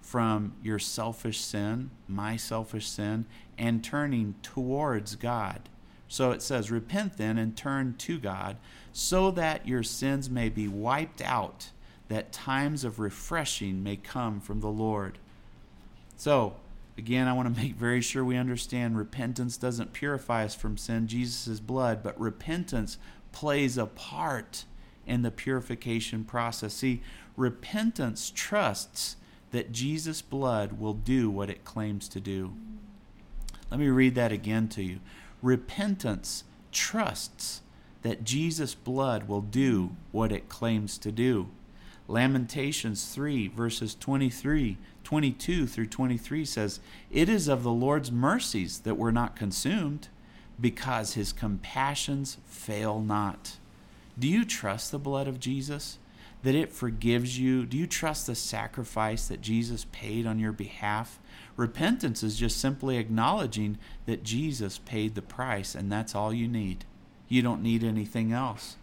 from 0.00 0.54
your 0.62 0.78
selfish 0.78 1.40
sin, 1.40 1.90
my 2.08 2.36
selfish 2.36 2.86
sin, 2.86 3.24
and 3.56 3.84
turning 3.84 4.34
towards 4.42 5.16
God. 5.16 5.68
So 6.08 6.32
it 6.32 6.42
says, 6.42 6.70
Repent 6.70 7.16
then 7.16 7.38
and 7.38 7.56
turn 7.56 7.94
to 7.98 8.18
God, 8.18 8.58
so 8.92 9.30
that 9.30 9.66
your 9.66 9.82
sins 9.82 10.28
may 10.28 10.50
be 10.50 10.68
wiped 10.68 11.22
out 11.22 11.70
that 12.12 12.30
times 12.30 12.84
of 12.84 12.98
refreshing 12.98 13.82
may 13.82 13.96
come 13.96 14.38
from 14.38 14.60
the 14.60 14.68
Lord. 14.68 15.18
So, 16.16 16.56
again, 16.98 17.26
I 17.26 17.32
want 17.32 17.54
to 17.54 17.62
make 17.62 17.74
very 17.74 18.02
sure 18.02 18.22
we 18.22 18.36
understand 18.36 18.98
repentance 18.98 19.56
doesn't 19.56 19.94
purify 19.94 20.44
us 20.44 20.54
from 20.54 20.76
sin, 20.76 21.08
Jesus' 21.08 21.58
blood, 21.58 22.02
but 22.02 22.20
repentance 22.20 22.98
plays 23.32 23.78
a 23.78 23.86
part 23.86 24.64
in 25.06 25.22
the 25.22 25.30
purification 25.30 26.22
process. 26.22 26.74
See, 26.74 27.02
repentance 27.36 28.30
trusts 28.34 29.16
that 29.50 29.72
Jesus' 29.72 30.20
blood 30.20 30.78
will 30.78 30.94
do 30.94 31.30
what 31.30 31.48
it 31.48 31.64
claims 31.64 32.08
to 32.08 32.20
do. 32.20 32.52
Let 33.70 33.80
me 33.80 33.88
read 33.88 34.14
that 34.16 34.32
again 34.32 34.68
to 34.68 34.82
you. 34.82 35.00
Repentance 35.40 36.44
trusts 36.72 37.62
that 38.02 38.22
Jesus' 38.22 38.74
blood 38.74 39.28
will 39.28 39.40
do 39.40 39.96
what 40.10 40.30
it 40.30 40.50
claims 40.50 40.98
to 40.98 41.10
do. 41.10 41.48
Lamentations 42.12 43.06
3, 43.06 43.48
verses 43.48 43.94
23, 43.94 44.76
22 45.02 45.66
through 45.66 45.86
23 45.86 46.44
says, 46.44 46.78
It 47.10 47.30
is 47.30 47.48
of 47.48 47.62
the 47.62 47.72
Lord's 47.72 48.12
mercies 48.12 48.80
that 48.80 48.98
we're 48.98 49.10
not 49.10 49.34
consumed, 49.34 50.08
because 50.60 51.14
his 51.14 51.32
compassions 51.32 52.36
fail 52.44 53.00
not. 53.00 53.56
Do 54.18 54.28
you 54.28 54.44
trust 54.44 54.90
the 54.90 54.98
blood 54.98 55.26
of 55.26 55.40
Jesus? 55.40 55.98
That 56.42 56.54
it 56.54 56.70
forgives 56.70 57.38
you? 57.38 57.64
Do 57.64 57.78
you 57.78 57.86
trust 57.86 58.26
the 58.26 58.34
sacrifice 58.34 59.26
that 59.28 59.40
Jesus 59.40 59.86
paid 59.90 60.26
on 60.26 60.38
your 60.38 60.52
behalf? 60.52 61.18
Repentance 61.56 62.22
is 62.22 62.36
just 62.36 62.58
simply 62.58 62.98
acknowledging 62.98 63.78
that 64.04 64.22
Jesus 64.22 64.76
paid 64.76 65.14
the 65.14 65.22
price, 65.22 65.74
and 65.74 65.90
that's 65.90 66.14
all 66.14 66.34
you 66.34 66.46
need. 66.46 66.84
You 67.26 67.40
don't 67.40 67.62
need 67.62 67.82
anything 67.82 68.32
else. 68.32 68.76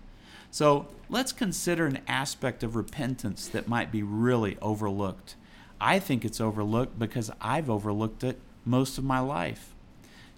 So 0.51 0.87
let's 1.09 1.31
consider 1.31 1.85
an 1.85 1.99
aspect 2.07 2.63
of 2.63 2.75
repentance 2.75 3.47
that 3.47 3.67
might 3.67 3.91
be 3.91 4.03
really 4.03 4.57
overlooked. 4.61 5.35
I 5.79 5.99
think 5.99 6.25
it's 6.25 6.41
overlooked 6.41 6.99
because 6.99 7.31
I've 7.39 7.69
overlooked 7.69 8.23
it 8.23 8.39
most 8.65 8.97
of 8.97 9.03
my 9.03 9.19
life. 9.19 9.73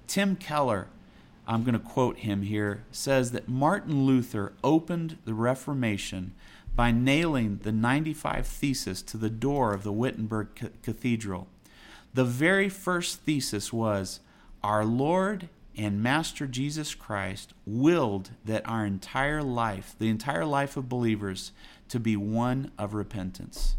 Tim 0.08 0.36
Keller, 0.36 0.88
I'm 1.48 1.64
going 1.64 1.74
to 1.74 1.80
quote 1.80 2.20
him 2.20 2.44
here, 2.44 2.84
says 2.92 3.32
that 3.32 3.48
Martin 3.48 4.06
Luther 4.06 4.54
opened 4.64 5.18
the 5.26 5.34
Reformation 5.34 6.34
by 6.76 6.92
nailing 6.92 7.60
the 7.64 7.72
95 7.72 8.46
Thesis 8.46 9.02
to 9.04 9.18
the 9.18 9.30
door 9.30 9.74
of 9.74 9.84
the 9.84 9.92
Wittenberg 9.92 10.48
Cathedral. 10.84 11.48
The 12.14 12.26
very 12.26 12.70
first 12.70 13.22
thesis 13.22 13.72
was 13.72 14.20
Our 14.64 14.86
Lord 14.86 15.50
and 15.78 16.04
Master 16.04 16.48
Jesus 16.48 16.94
Christ 16.94 17.54
willed 17.66 18.32
that 18.44 18.68
our 18.68 18.86
entire 18.86 19.42
life, 19.42 19.96
the 20.00 20.10
entire 20.10 20.46
life 20.46 20.76
of 20.76 20.90
believers, 20.90 21.52
to 21.88 22.00
be 22.00 22.16
one 22.16 22.72
of 22.78 22.94
repentance. 22.94 23.76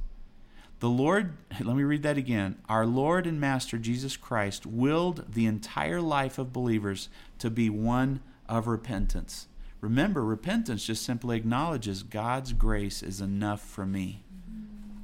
The 0.80 0.88
Lord, 0.88 1.36
let 1.60 1.76
me 1.76 1.82
read 1.82 2.02
that 2.02 2.18
again. 2.18 2.56
Our 2.68 2.86
Lord 2.86 3.26
and 3.26 3.40
Master 3.40 3.78
Jesus 3.78 4.16
Christ 4.16 4.66
willed 4.66 5.32
the 5.32 5.46
entire 5.46 6.00
life 6.00 6.38
of 6.38 6.52
believers 6.52 7.08
to 7.38 7.50
be 7.50 7.70
one 7.70 8.20
of 8.48 8.66
repentance. 8.66 9.48
Remember, 9.80 10.24
repentance 10.24 10.84
just 10.84 11.04
simply 11.04 11.36
acknowledges 11.36 12.02
God's 12.02 12.52
grace 12.52 13.02
is 13.02 13.20
enough 13.20 13.60
for 13.60 13.84
me. 13.84 14.22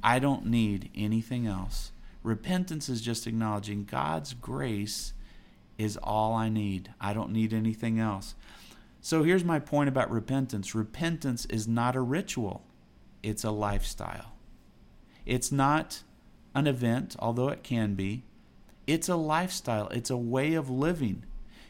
I 0.01 0.19
don't 0.19 0.45
need 0.45 0.89
anything 0.95 1.45
else. 1.45 1.91
Repentance 2.23 2.89
is 2.89 3.01
just 3.01 3.27
acknowledging 3.27 3.85
God's 3.85 4.33
grace 4.33 5.13
is 5.79 5.97
all 6.03 6.35
I 6.35 6.49
need. 6.49 6.93
I 7.01 7.13
don't 7.13 7.31
need 7.31 7.53
anything 7.53 7.99
else. 7.99 8.35
So 9.01 9.23
here's 9.23 9.45
my 9.45 9.59
point 9.59 9.87
about 9.87 10.11
repentance 10.11 10.75
repentance 10.75 11.45
is 11.45 11.67
not 11.67 11.95
a 11.95 12.01
ritual, 12.01 12.63
it's 13.23 13.43
a 13.43 13.51
lifestyle. 13.51 14.33
It's 15.25 15.51
not 15.51 16.03
an 16.53 16.67
event, 16.67 17.15
although 17.19 17.49
it 17.49 17.63
can 17.63 17.95
be. 17.95 18.23
It's 18.87 19.07
a 19.07 19.15
lifestyle, 19.15 19.87
it's 19.89 20.09
a 20.09 20.17
way 20.17 20.53
of 20.53 20.69
living. 20.69 21.23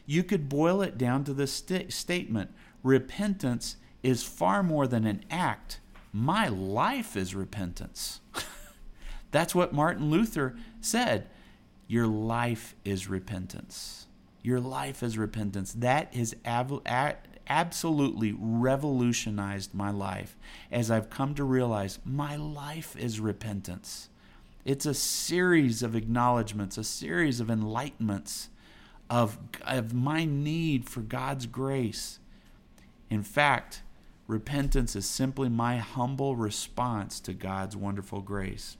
You 0.06 0.24
could 0.24 0.48
boil 0.48 0.82
it 0.82 0.98
down 0.98 1.24
to 1.24 1.32
this 1.32 1.52
st- 1.52 1.92
statement 1.92 2.50
repentance 2.82 3.76
is 4.02 4.22
far 4.22 4.62
more 4.62 4.86
than 4.86 5.06
an 5.06 5.22
act. 5.30 5.78
My 6.12 6.48
life 6.48 7.16
is 7.16 7.34
repentance. 7.34 8.20
That's 9.30 9.54
what 9.54 9.72
Martin 9.72 10.10
Luther 10.10 10.56
said. 10.80 11.28
Your 11.90 12.06
life 12.06 12.76
is 12.84 13.08
repentance. 13.08 14.06
Your 14.42 14.60
life 14.60 15.02
is 15.02 15.18
repentance. 15.18 15.72
That 15.72 16.14
has 16.14 16.34
ab- 16.44 16.86
absolutely 17.48 18.34
revolutionized 18.38 19.74
my 19.74 19.90
life 19.90 20.36
as 20.70 20.90
I've 20.90 21.10
come 21.10 21.34
to 21.34 21.44
realize 21.44 21.98
my 22.04 22.36
life 22.36 22.96
is 22.96 23.18
repentance. 23.18 24.08
It's 24.64 24.86
a 24.86 24.94
series 24.94 25.82
of 25.82 25.96
acknowledgments, 25.96 26.78
a 26.78 26.84
series 26.84 27.40
of 27.40 27.48
enlightenments 27.48 28.48
of, 29.08 29.38
of 29.62 29.92
my 29.92 30.24
need 30.24 30.88
for 30.88 31.00
God's 31.00 31.46
grace 31.46 32.20
in 33.10 33.24
fact, 33.24 33.82
repentance 34.28 34.94
is 34.94 35.04
simply 35.04 35.48
my 35.48 35.78
humble 35.78 36.36
response 36.36 37.18
to 37.20 37.34
God's 37.34 37.76
wonderful 37.76 38.20
grace. 38.20 38.76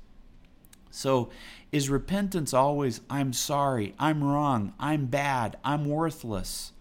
So, 0.91 1.31
is 1.73 1.89
repentance 1.89 2.53
always, 2.53 3.01
I'm 3.09 3.33
sorry, 3.33 3.95
I'm 3.99 4.25
wrong, 4.25 4.75
I'm 4.79 5.07
bad, 5.07 5.57
I'm 5.65 5.85
worthless? 5.85 6.73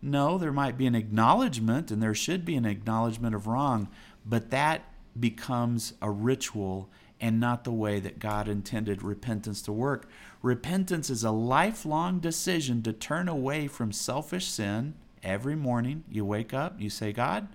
No, 0.00 0.38
there 0.38 0.52
might 0.52 0.78
be 0.78 0.86
an 0.86 0.94
acknowledgement, 0.94 1.90
and 1.90 2.00
there 2.02 2.14
should 2.14 2.44
be 2.44 2.54
an 2.54 2.64
acknowledgement 2.64 3.34
of 3.34 3.46
wrong, 3.46 3.88
but 4.24 4.50
that 4.50 4.82
becomes 5.18 5.94
a 6.00 6.10
ritual 6.10 6.88
and 7.20 7.40
not 7.40 7.64
the 7.64 7.72
way 7.72 7.98
that 7.98 8.18
God 8.18 8.46
intended 8.46 9.02
repentance 9.02 9.62
to 9.62 9.72
work. 9.72 10.08
Repentance 10.42 11.10
is 11.10 11.24
a 11.24 11.30
lifelong 11.30 12.20
decision 12.20 12.82
to 12.82 12.92
turn 12.92 13.28
away 13.28 13.66
from 13.66 13.90
selfish 13.90 14.46
sin 14.46 14.94
Every 15.26 15.56
morning 15.56 16.04
you 16.08 16.24
wake 16.24 16.54
up, 16.54 16.80
you 16.80 16.88
say, 16.88 17.12
God, 17.12 17.48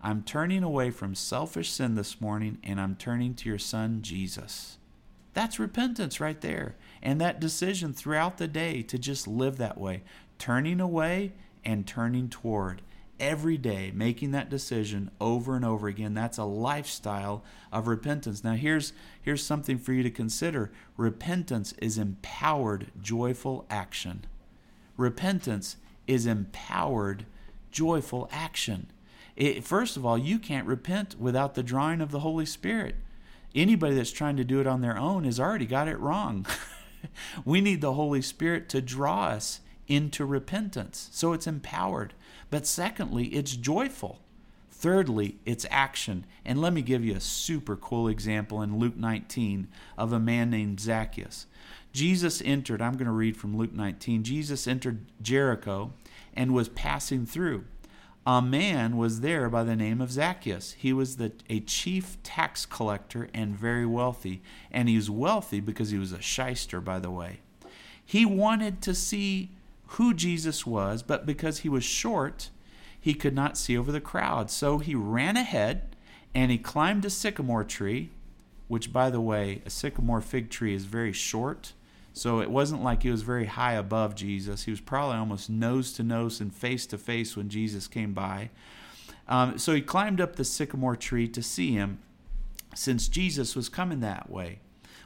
I'm 0.00 0.22
turning 0.22 0.62
away 0.62 0.92
from 0.92 1.16
selfish 1.16 1.68
sin 1.72 1.96
this 1.96 2.20
morning 2.20 2.58
and 2.62 2.80
I'm 2.80 2.94
turning 2.94 3.34
to 3.34 3.48
your 3.48 3.58
son, 3.58 4.02
Jesus. 4.02 4.77
That's 5.38 5.60
repentance 5.60 6.18
right 6.18 6.40
there. 6.40 6.74
And 7.00 7.20
that 7.20 7.38
decision 7.38 7.92
throughout 7.92 8.38
the 8.38 8.48
day 8.48 8.82
to 8.82 8.98
just 8.98 9.28
live 9.28 9.56
that 9.58 9.78
way, 9.78 10.02
turning 10.36 10.80
away 10.80 11.32
and 11.64 11.86
turning 11.86 12.28
toward 12.28 12.82
every 13.20 13.56
day, 13.56 13.92
making 13.94 14.32
that 14.32 14.50
decision 14.50 15.12
over 15.20 15.54
and 15.54 15.64
over 15.64 15.86
again. 15.86 16.12
That's 16.12 16.38
a 16.38 16.44
lifestyle 16.44 17.44
of 17.70 17.86
repentance. 17.86 18.42
Now, 18.42 18.54
here's, 18.54 18.92
here's 19.22 19.44
something 19.44 19.78
for 19.78 19.92
you 19.92 20.02
to 20.02 20.10
consider 20.10 20.72
repentance 20.96 21.72
is 21.80 21.98
empowered, 21.98 22.90
joyful 23.00 23.64
action. 23.70 24.24
Repentance 24.96 25.76
is 26.08 26.26
empowered, 26.26 27.26
joyful 27.70 28.28
action. 28.32 28.90
It, 29.36 29.62
first 29.62 29.96
of 29.96 30.04
all, 30.04 30.18
you 30.18 30.40
can't 30.40 30.66
repent 30.66 31.14
without 31.16 31.54
the 31.54 31.62
drawing 31.62 32.00
of 32.00 32.10
the 32.10 32.20
Holy 32.20 32.44
Spirit. 32.44 32.96
Anybody 33.54 33.94
that's 33.94 34.12
trying 34.12 34.36
to 34.36 34.44
do 34.44 34.60
it 34.60 34.66
on 34.66 34.80
their 34.80 34.98
own 34.98 35.24
has 35.24 35.40
already 35.40 35.66
got 35.66 35.88
it 35.88 35.98
wrong. 35.98 36.46
we 37.44 37.60
need 37.60 37.80
the 37.80 37.94
Holy 37.94 38.22
Spirit 38.22 38.68
to 38.70 38.82
draw 38.82 39.26
us 39.26 39.60
into 39.86 40.24
repentance. 40.24 41.08
So 41.12 41.32
it's 41.32 41.46
empowered. 41.46 42.14
But 42.50 42.66
secondly, 42.66 43.26
it's 43.26 43.56
joyful. 43.56 44.20
Thirdly, 44.70 45.38
it's 45.44 45.66
action. 45.70 46.24
And 46.44 46.60
let 46.60 46.72
me 46.72 46.82
give 46.82 47.04
you 47.04 47.16
a 47.16 47.20
super 47.20 47.74
cool 47.74 48.06
example 48.06 48.62
in 48.62 48.78
Luke 48.78 48.96
19 48.96 49.68
of 49.96 50.12
a 50.12 50.20
man 50.20 50.50
named 50.50 50.80
Zacchaeus. 50.80 51.46
Jesus 51.92 52.42
entered, 52.44 52.80
I'm 52.80 52.92
going 52.92 53.06
to 53.06 53.12
read 53.12 53.36
from 53.36 53.56
Luke 53.56 53.72
19. 53.72 54.22
Jesus 54.22 54.68
entered 54.68 55.06
Jericho 55.20 55.94
and 56.34 56.54
was 56.54 56.68
passing 56.68 57.26
through. 57.26 57.64
A 58.26 58.42
man 58.42 58.96
was 58.96 59.20
there 59.20 59.48
by 59.48 59.64
the 59.64 59.76
name 59.76 60.00
of 60.00 60.12
Zacchaeus. 60.12 60.72
He 60.72 60.92
was 60.92 61.16
the, 61.16 61.32
a 61.48 61.60
chief 61.60 62.22
tax 62.22 62.66
collector 62.66 63.28
and 63.32 63.56
very 63.56 63.86
wealthy. 63.86 64.42
And 64.70 64.88
he 64.88 64.96
was 64.96 65.10
wealthy 65.10 65.60
because 65.60 65.90
he 65.90 65.98
was 65.98 66.12
a 66.12 66.20
shyster, 66.20 66.80
by 66.80 66.98
the 66.98 67.10
way. 67.10 67.40
He 68.04 68.26
wanted 68.26 68.82
to 68.82 68.94
see 68.94 69.50
who 69.92 70.12
Jesus 70.12 70.66
was, 70.66 71.02
but 71.02 71.24
because 71.24 71.60
he 71.60 71.68
was 71.68 71.84
short, 71.84 72.50
he 73.00 73.14
could 73.14 73.34
not 73.34 73.56
see 73.56 73.76
over 73.76 73.92
the 73.92 74.00
crowd. 74.00 74.50
So 74.50 74.78
he 74.78 74.94
ran 74.94 75.36
ahead 75.36 75.96
and 76.34 76.50
he 76.50 76.58
climbed 76.58 77.04
a 77.04 77.10
sycamore 77.10 77.64
tree, 77.64 78.10
which, 78.66 78.92
by 78.92 79.08
the 79.08 79.20
way, 79.20 79.62
a 79.64 79.70
sycamore 79.70 80.20
fig 80.20 80.50
tree 80.50 80.74
is 80.74 80.84
very 80.84 81.12
short 81.12 81.72
so 82.18 82.40
it 82.40 82.50
wasn't 82.50 82.82
like 82.82 83.04
he 83.04 83.10
was 83.10 83.22
very 83.22 83.46
high 83.46 83.74
above 83.74 84.16
Jesus. 84.16 84.64
He 84.64 84.72
was 84.72 84.80
probably 84.80 85.16
almost 85.16 85.48
nose 85.48 85.92
to 85.92 86.02
nose 86.02 86.40
and 86.40 86.52
face 86.52 86.84
to 86.86 86.98
face 86.98 87.36
when 87.36 87.48
Jesus 87.48 87.86
came 87.86 88.12
by. 88.12 88.50
Um, 89.28 89.56
so 89.56 89.72
he 89.72 89.80
climbed 89.80 90.20
up 90.20 90.34
the 90.34 90.44
sycamore 90.44 90.96
tree 90.96 91.28
to 91.28 91.42
see 91.42 91.72
him 91.72 92.00
since 92.74 93.06
Jesus 93.06 93.54
was 93.54 93.68
coming 93.68 94.00
that 94.00 94.28
way. 94.28 94.58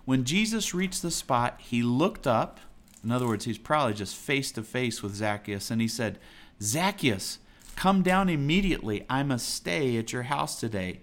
When 0.06 0.24
Jesus 0.24 0.72
reached 0.72 1.02
the 1.02 1.10
spot, 1.10 1.60
he 1.60 1.82
looked 1.82 2.26
up. 2.26 2.60
In 3.04 3.12
other 3.12 3.26
words, 3.26 3.44
he's 3.44 3.58
probably 3.58 3.94
just 3.94 4.16
face 4.16 4.50
to 4.52 4.62
face 4.62 5.02
with 5.02 5.14
Zacchaeus, 5.14 5.70
and 5.70 5.80
he 5.80 5.88
said, 5.88 6.18
Zacchaeus, 6.62 7.40
come 7.76 8.02
down 8.02 8.28
immediately. 8.28 9.04
I 9.10 9.22
must 9.22 9.48
stay 9.48 9.96
at 9.98 10.12
your 10.12 10.24
house 10.24 10.58
today. 10.58 11.00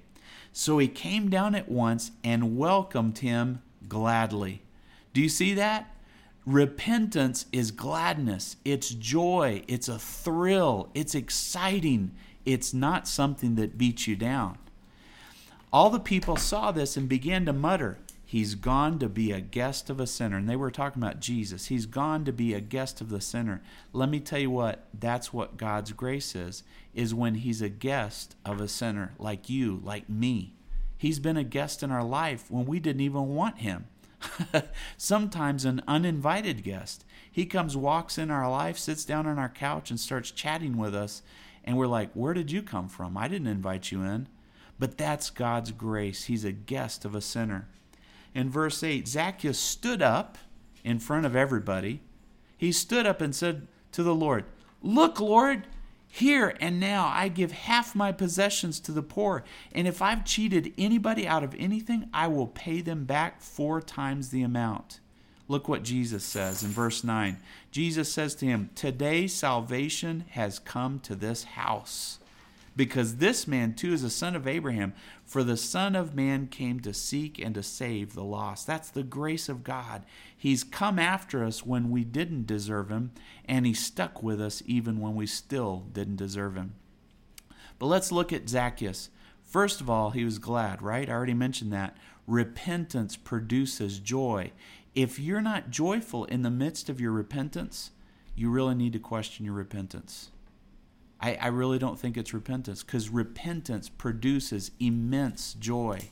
So 0.52 0.80
he 0.80 0.88
came 0.88 1.30
down 1.30 1.54
at 1.54 1.70
once 1.70 2.12
and 2.24 2.58
welcomed 2.58 3.20
him 3.20 3.62
gladly. 3.88 4.64
Do 5.14 5.22
you 5.22 5.30
see 5.30 5.54
that? 5.54 5.94
Repentance 6.50 7.46
is 7.52 7.70
gladness, 7.70 8.56
it's 8.66 8.90
joy, 8.90 9.62
it's 9.68 9.88
a 9.88 10.00
thrill, 10.00 10.90
it's 10.96 11.14
exciting. 11.14 12.10
It's 12.44 12.74
not 12.74 13.08
something 13.08 13.54
that 13.54 13.78
beats 13.78 14.08
you 14.08 14.16
down. 14.16 14.58
All 15.72 15.92
the 15.92 16.00
people 16.00 16.38
saw 16.38 16.72
this 16.72 16.98
and 16.98 17.08
began 17.08 17.46
to 17.46 17.54
mutter, 17.54 18.00
He's 18.26 18.56
gone 18.56 18.98
to 18.98 19.08
be 19.08 19.32
a 19.32 19.42
guest 19.42 19.92
of 19.92 20.00
a 20.00 20.08
sinner. 20.08 20.38
And 20.38 20.50
they 20.50 20.56
were 20.56 20.72
talking 20.72 21.04
about 21.04 21.20
Jesus. 21.20 21.68
He's 21.68 21.86
gone 21.86 22.26
to 22.26 22.34
be 22.34 22.56
a 22.56 22.62
guest 22.62 23.00
of 23.00 23.10
the 23.10 23.22
sinner. 23.22 23.62
Let 23.94 24.10
me 24.10 24.20
tell 24.20 24.40
you 24.40 24.50
what, 24.50 24.88
that's 24.92 25.32
what 25.32 25.56
God's 25.56 25.92
grace 25.92 26.36
is, 26.36 26.64
is 26.96 27.14
when 27.14 27.36
He's 27.36 27.62
a 27.62 27.70
guest 27.70 28.36
of 28.44 28.60
a 28.60 28.68
sinner 28.68 29.14
like 29.20 29.52
you, 29.52 29.82
like 29.84 30.10
me. 30.10 30.56
He's 30.98 31.20
been 31.20 31.38
a 31.38 31.44
guest 31.44 31.84
in 31.84 31.92
our 31.92 32.04
life 32.04 32.50
when 32.50 32.66
we 32.66 32.80
didn't 32.80 33.02
even 33.02 33.36
want 33.36 33.60
Him. 33.60 33.86
Sometimes 34.98 35.66
an 35.66 35.82
uninvited 35.88 36.64
guest. 36.64 37.06
He 37.32 37.46
comes, 37.46 37.78
walks 37.78 38.18
in 38.18 38.32
our 38.32 38.50
life, 38.50 38.78
sits 38.78 39.06
down 39.06 39.28
on 39.28 39.40
our 39.40 39.50
couch, 39.50 39.90
and 39.90 40.00
starts 40.00 40.32
chatting 40.32 40.78
with 40.78 40.96
us. 40.96 41.22
And 41.64 41.78
we're 41.78 41.88
like, 41.88 42.12
Where 42.14 42.34
did 42.34 42.52
you 42.52 42.62
come 42.62 42.88
from? 42.90 43.18
I 43.18 43.28
didn't 43.28 43.48
invite 43.48 43.92
you 43.92 44.02
in. 44.02 44.28
But 44.78 44.98
that's 44.98 45.30
God's 45.30 45.72
grace. 45.72 46.26
He's 46.26 46.46
a 46.46 46.54
guest 46.54 47.04
of 47.04 47.14
a 47.14 47.22
sinner. 47.22 47.68
In 48.34 48.50
verse 48.50 48.82
8, 48.82 49.08
Zacchaeus 49.08 49.60
stood 49.60 50.02
up 50.02 50.38
in 50.84 51.00
front 51.00 51.26
of 51.26 51.36
everybody. 51.36 52.02
He 52.58 52.72
stood 52.72 53.06
up 53.06 53.22
and 53.22 53.36
said 53.36 53.68
to 53.92 54.04
the 54.04 54.16
Lord, 54.16 54.46
Look, 54.82 55.20
Lord, 55.20 55.68
here 56.12 56.56
and 56.60 56.80
now, 56.80 57.06
I 57.06 57.28
give 57.28 57.52
half 57.52 57.96
my 57.96 58.12
possessions 58.12 58.80
to 58.82 58.92
the 58.92 59.04
poor, 59.04 59.44
and 59.72 59.88
if 59.88 60.02
I've 60.02 60.26
cheated 60.26 60.74
anybody 60.78 61.28
out 61.28 61.44
of 61.44 61.56
anything, 61.58 62.10
I 62.12 62.28
will 62.28 62.48
pay 62.48 62.82
them 62.82 63.06
back 63.06 63.42
four 63.42 63.80
times 63.80 64.30
the 64.30 64.42
amount. 64.42 65.00
Look 65.48 65.68
what 65.68 65.84
Jesus 65.84 66.24
says 66.24 66.64
in 66.64 66.70
verse 66.70 67.04
9. 67.04 67.38
Jesus 67.72 68.12
says 68.12 68.34
to 68.36 68.46
him, 68.46 68.72
Today 68.76 69.28
salvation 69.28 70.26
has 70.32 70.60
come 70.60 71.00
to 71.02 71.16
this 71.16 71.44
house 71.44 72.20
because 72.80 73.18
this 73.18 73.46
man 73.46 73.74
too 73.74 73.92
is 73.92 74.06
a 74.06 74.10
son 74.10 74.38
of 74.38 74.48
Abraham. 74.48 74.94
For 75.26 75.44
the 75.44 75.58
Son 75.58 75.98
of 75.98 76.16
Man 76.16 76.48
came 76.48 76.80
to 76.80 76.94
seek 76.94 77.38
and 77.38 77.54
to 77.56 77.62
save 77.62 78.14
the 78.14 78.24
lost. 78.24 78.66
That's 78.66 78.90
the 78.90 79.04
grace 79.04 79.50
of 79.50 79.66
God. 79.66 80.06
He's 80.38 80.64
come 80.64 80.98
after 80.98 81.44
us 81.44 81.66
when 81.66 81.92
we 81.92 82.06
didn't 82.06 82.48
deserve 82.48 82.88
him, 82.88 83.12
and 83.44 83.66
he 83.66 83.74
stuck 83.74 84.24
with 84.24 84.40
us 84.40 84.64
even 84.66 85.02
when 85.02 85.14
we 85.14 85.28
still 85.28 85.88
didn't 85.92 86.16
deserve 86.16 86.56
him. 86.56 86.76
But 87.80 87.88
let's 87.88 88.14
look 88.14 88.32
at 88.32 88.48
Zacchaeus. 88.48 89.10
First 89.44 89.82
of 89.82 89.90
all, 89.90 90.12
he 90.12 90.24
was 90.24 90.40
glad, 90.40 90.82
right? 90.82 91.10
I 91.10 91.12
already 91.12 91.34
mentioned 91.34 91.74
that. 91.74 91.98
Repentance 92.28 93.18
produces 93.18 94.00
joy. 94.00 94.54
If 94.96 95.20
you're 95.20 95.42
not 95.42 95.70
joyful 95.70 96.24
in 96.24 96.44
the 96.44 96.50
midst 96.50 96.88
of 96.88 97.02
your 97.02 97.12
repentance, 97.12 97.92
you 98.38 98.50
really 98.50 98.76
need 98.76 98.94
to 98.94 99.00
question 99.00 99.44
your 99.44 99.56
repentance. 99.56 100.30
I, 101.22 101.36
I 101.36 101.48
really 101.48 101.80
don't 101.80 102.00
think 102.00 102.18
it's 102.18 102.34
repentance 102.34 102.84
because 102.84 103.10
repentance 103.10 103.90
produces 103.90 104.72
immense 104.80 105.54
joy. 105.54 106.10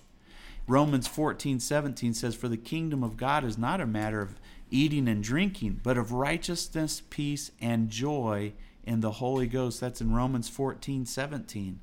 Romans 0.68 1.08
14, 1.08 1.60
17 1.60 2.14
says, 2.14 2.36
For 2.36 2.50
the 2.50 2.58
kingdom 2.58 3.04
of 3.04 3.16
God 3.16 3.46
is 3.46 3.58
not 3.58 3.80
a 3.80 3.86
matter 3.86 4.22
of 4.22 4.36
eating 4.70 5.08
and 5.08 5.24
drinking, 5.24 5.80
but 5.82 5.98
of 5.98 6.12
righteousness, 6.12 7.02
peace, 7.10 7.52
and 7.62 7.90
joy 7.90 8.52
in 8.84 9.00
the 9.00 9.12
Holy 9.12 9.48
Ghost. 9.48 9.80
That's 9.80 10.02
in 10.02 10.14
Romans 10.14 10.50
14, 10.50 11.06
17. 11.06 11.80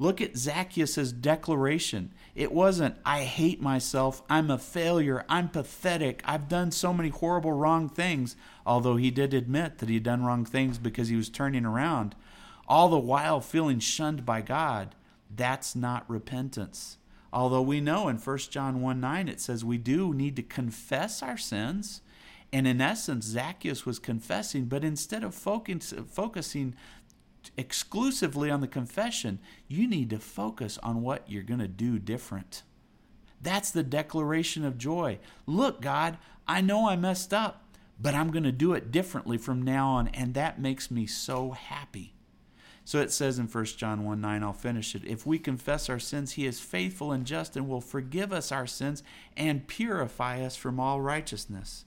Look 0.00 0.20
at 0.20 0.36
Zacchaeus' 0.36 1.10
declaration. 1.12 2.12
It 2.36 2.52
wasn't, 2.52 2.96
I 3.04 3.22
hate 3.24 3.60
myself, 3.60 4.22
I'm 4.30 4.48
a 4.48 4.58
failure, 4.58 5.24
I'm 5.28 5.48
pathetic, 5.48 6.22
I've 6.24 6.48
done 6.48 6.70
so 6.70 6.94
many 6.94 7.08
horrible 7.08 7.52
wrong 7.52 7.88
things, 7.88 8.36
although 8.64 8.94
he 8.94 9.10
did 9.10 9.34
admit 9.34 9.78
that 9.78 9.88
he 9.88 9.96
had 9.96 10.04
done 10.04 10.24
wrong 10.24 10.44
things 10.44 10.78
because 10.78 11.08
he 11.08 11.16
was 11.16 11.28
turning 11.28 11.64
around, 11.64 12.14
all 12.68 12.88
the 12.88 12.98
while 12.98 13.40
feeling 13.40 13.80
shunned 13.80 14.24
by 14.24 14.42
God. 14.42 14.94
That's 15.34 15.74
not 15.74 16.08
repentance. 16.08 16.98
Although 17.32 17.62
we 17.62 17.80
know 17.80 18.08
in 18.08 18.16
1 18.18 18.38
John 18.50 18.80
1 18.80 19.00
9 19.00 19.28
it 19.28 19.40
says 19.40 19.64
we 19.64 19.78
do 19.78 20.14
need 20.14 20.36
to 20.36 20.42
confess 20.42 21.22
our 21.22 21.36
sins. 21.36 22.02
And 22.52 22.66
in 22.66 22.80
essence, 22.80 23.26
Zacchaeus 23.26 23.84
was 23.84 23.98
confessing, 23.98 24.66
but 24.66 24.82
instead 24.84 25.22
of 25.22 25.34
focus, 25.34 25.92
focusing 26.10 26.74
exclusively 27.58 28.50
on 28.50 28.60
the 28.60 28.68
confession, 28.68 29.38
you 29.66 29.86
need 29.86 30.08
to 30.10 30.18
focus 30.18 30.78
on 30.82 31.02
what 31.02 31.30
you're 31.30 31.42
going 31.42 31.60
to 31.60 31.68
do 31.68 31.98
different. 31.98 32.62
That's 33.40 33.70
the 33.70 33.82
declaration 33.82 34.64
of 34.64 34.78
joy. 34.78 35.18
Look, 35.46 35.82
God, 35.82 36.16
I 36.46 36.62
know 36.62 36.88
I 36.88 36.96
messed 36.96 37.34
up, 37.34 37.64
but 38.00 38.14
I'm 38.14 38.30
going 38.30 38.44
to 38.44 38.52
do 38.52 38.72
it 38.72 38.90
differently 38.90 39.36
from 39.36 39.62
now 39.62 39.88
on, 39.90 40.08
and 40.08 40.32
that 40.34 40.60
makes 40.60 40.90
me 40.90 41.06
so 41.06 41.50
happy. 41.50 42.14
So 42.88 43.00
it 43.02 43.12
says 43.12 43.38
in 43.38 43.48
1 43.48 43.64
John 43.76 44.02
1 44.06 44.18
9, 44.18 44.42
I'll 44.42 44.54
finish 44.54 44.94
it. 44.94 45.04
If 45.04 45.26
we 45.26 45.38
confess 45.38 45.90
our 45.90 45.98
sins, 45.98 46.32
he 46.32 46.46
is 46.46 46.58
faithful 46.58 47.12
and 47.12 47.26
just 47.26 47.54
and 47.54 47.68
will 47.68 47.82
forgive 47.82 48.32
us 48.32 48.50
our 48.50 48.66
sins 48.66 49.02
and 49.36 49.68
purify 49.68 50.40
us 50.40 50.56
from 50.56 50.80
all 50.80 51.02
righteousness. 51.02 51.84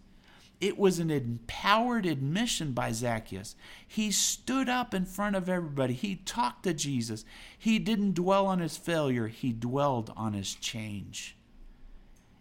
It 0.60 0.78
was 0.78 1.00
an 1.00 1.10
empowered 1.10 2.06
admission 2.06 2.74
by 2.74 2.92
Zacchaeus. 2.92 3.56
He 3.88 4.12
stood 4.12 4.70
up 4.70 4.94
in 4.94 5.06
front 5.06 5.36
of 5.36 5.50
everybody. 5.50 5.96
He 5.96 6.18
talked 6.18 6.66
to 6.66 6.74
Jesus. 6.76 7.26
He 7.58 7.80
didn't 7.80 8.14
dwell 8.14 8.46
on 8.46 8.60
his 8.60 8.78
failure, 8.78 9.26
he 9.26 9.54
dwelled 9.54 10.14
on 10.16 10.34
his 10.34 10.54
change. 10.54 11.36